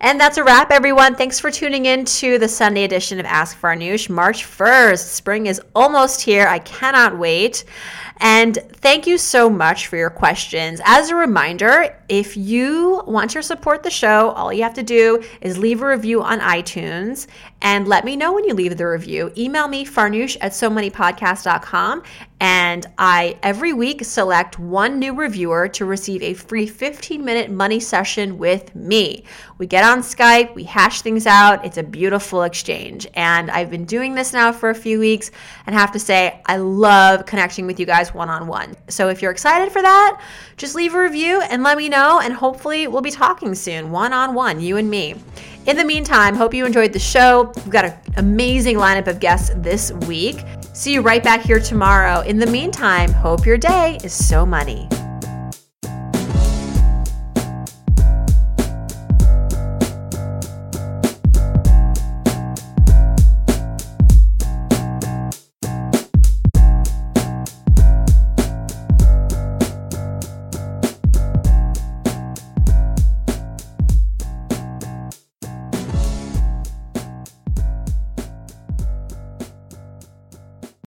And 0.00 0.20
that's 0.20 0.36
a 0.36 0.44
wrap, 0.44 0.70
everyone. 0.70 1.14
Thanks 1.14 1.40
for 1.40 1.50
tuning 1.50 1.86
in 1.86 2.04
to 2.04 2.38
the 2.38 2.48
Sunday 2.48 2.84
edition 2.84 3.18
of 3.20 3.26
Ask 3.26 3.58
Farnoosh. 3.58 4.10
March 4.10 4.44
1st, 4.44 5.14
spring 5.14 5.46
is 5.46 5.62
almost 5.74 6.20
here. 6.20 6.46
I 6.46 6.58
cannot 6.58 7.16
wait. 7.16 7.64
And 8.18 8.56
thank 8.74 9.06
you 9.06 9.18
so 9.18 9.50
much 9.50 9.88
for 9.88 9.96
your 9.96 10.10
questions. 10.10 10.80
As 10.84 11.10
a 11.10 11.16
reminder, 11.16 11.96
if 12.08 12.36
you 12.36 13.02
want 13.06 13.30
to 13.32 13.42
support 13.42 13.82
the 13.82 13.90
show, 13.90 14.30
all 14.30 14.52
you 14.52 14.62
have 14.62 14.74
to 14.74 14.82
do 14.82 15.22
is 15.40 15.58
leave 15.58 15.82
a 15.82 15.86
review 15.86 16.22
on 16.22 16.38
iTunes 16.40 17.26
and 17.60 17.88
let 17.88 18.04
me 18.04 18.14
know 18.14 18.32
when 18.32 18.44
you 18.44 18.54
leave 18.54 18.76
the 18.76 18.86
review. 18.86 19.32
Email 19.36 19.68
me, 19.68 19.84
farnoosh 19.84 20.36
at 20.40 20.54
so 20.54 20.70
money 20.70 20.90
podcast.com 20.90 22.02
and 22.40 22.86
I 22.98 23.38
every 23.42 23.72
week 23.72 24.04
select 24.04 24.58
one 24.58 24.98
new 24.98 25.14
reviewer 25.14 25.66
to 25.68 25.86
receive 25.86 26.22
a 26.22 26.34
free 26.34 26.66
15 26.66 27.24
minute 27.24 27.50
money 27.50 27.80
session 27.80 28.36
with 28.36 28.74
me. 28.74 29.24
We 29.56 29.66
get 29.66 29.82
on 29.82 30.00
Skype, 30.00 30.54
we 30.54 30.64
hash 30.64 31.00
things 31.00 31.26
out. 31.26 31.64
It's 31.64 31.78
a 31.78 31.82
beautiful 31.82 32.42
exchange. 32.42 33.06
And 33.14 33.50
I've 33.50 33.70
been 33.70 33.86
doing 33.86 34.14
this 34.14 34.34
now 34.34 34.52
for 34.52 34.68
a 34.68 34.74
few 34.74 34.98
weeks 34.98 35.30
and 35.66 35.74
have 35.74 35.92
to 35.92 35.98
say, 35.98 36.42
I 36.44 36.58
love 36.58 37.24
connecting 37.24 37.66
with 37.66 37.80
you 37.80 37.86
guys 38.04 38.14
one 38.14 38.28
on 38.28 38.46
one. 38.46 38.74
So 38.88 39.08
if 39.08 39.22
you're 39.22 39.30
excited 39.30 39.72
for 39.72 39.82
that, 39.82 40.20
just 40.56 40.74
leave 40.74 40.94
a 40.94 41.00
review 41.00 41.40
and 41.42 41.62
let 41.62 41.76
me 41.76 41.88
know. 41.88 42.20
And 42.20 42.32
hopefully, 42.32 42.86
we'll 42.86 43.02
be 43.02 43.10
talking 43.10 43.54
soon, 43.54 43.90
one 43.90 44.12
on 44.12 44.34
one, 44.34 44.60
you 44.60 44.76
and 44.76 44.90
me. 44.90 45.14
In 45.66 45.76
the 45.76 45.84
meantime, 45.84 46.34
hope 46.34 46.52
you 46.52 46.66
enjoyed 46.66 46.92
the 46.92 46.98
show. 46.98 47.52
We've 47.56 47.70
got 47.70 47.86
an 47.86 47.94
amazing 48.16 48.76
lineup 48.76 49.06
of 49.06 49.18
guests 49.18 49.50
this 49.56 49.92
week. 50.06 50.44
See 50.74 50.92
you 50.92 51.00
right 51.00 51.22
back 51.22 51.40
here 51.40 51.60
tomorrow. 51.60 52.20
In 52.20 52.38
the 52.38 52.46
meantime, 52.46 53.12
hope 53.12 53.46
your 53.46 53.58
day 53.58 53.98
is 54.04 54.12
so 54.12 54.44
money. 54.44 54.88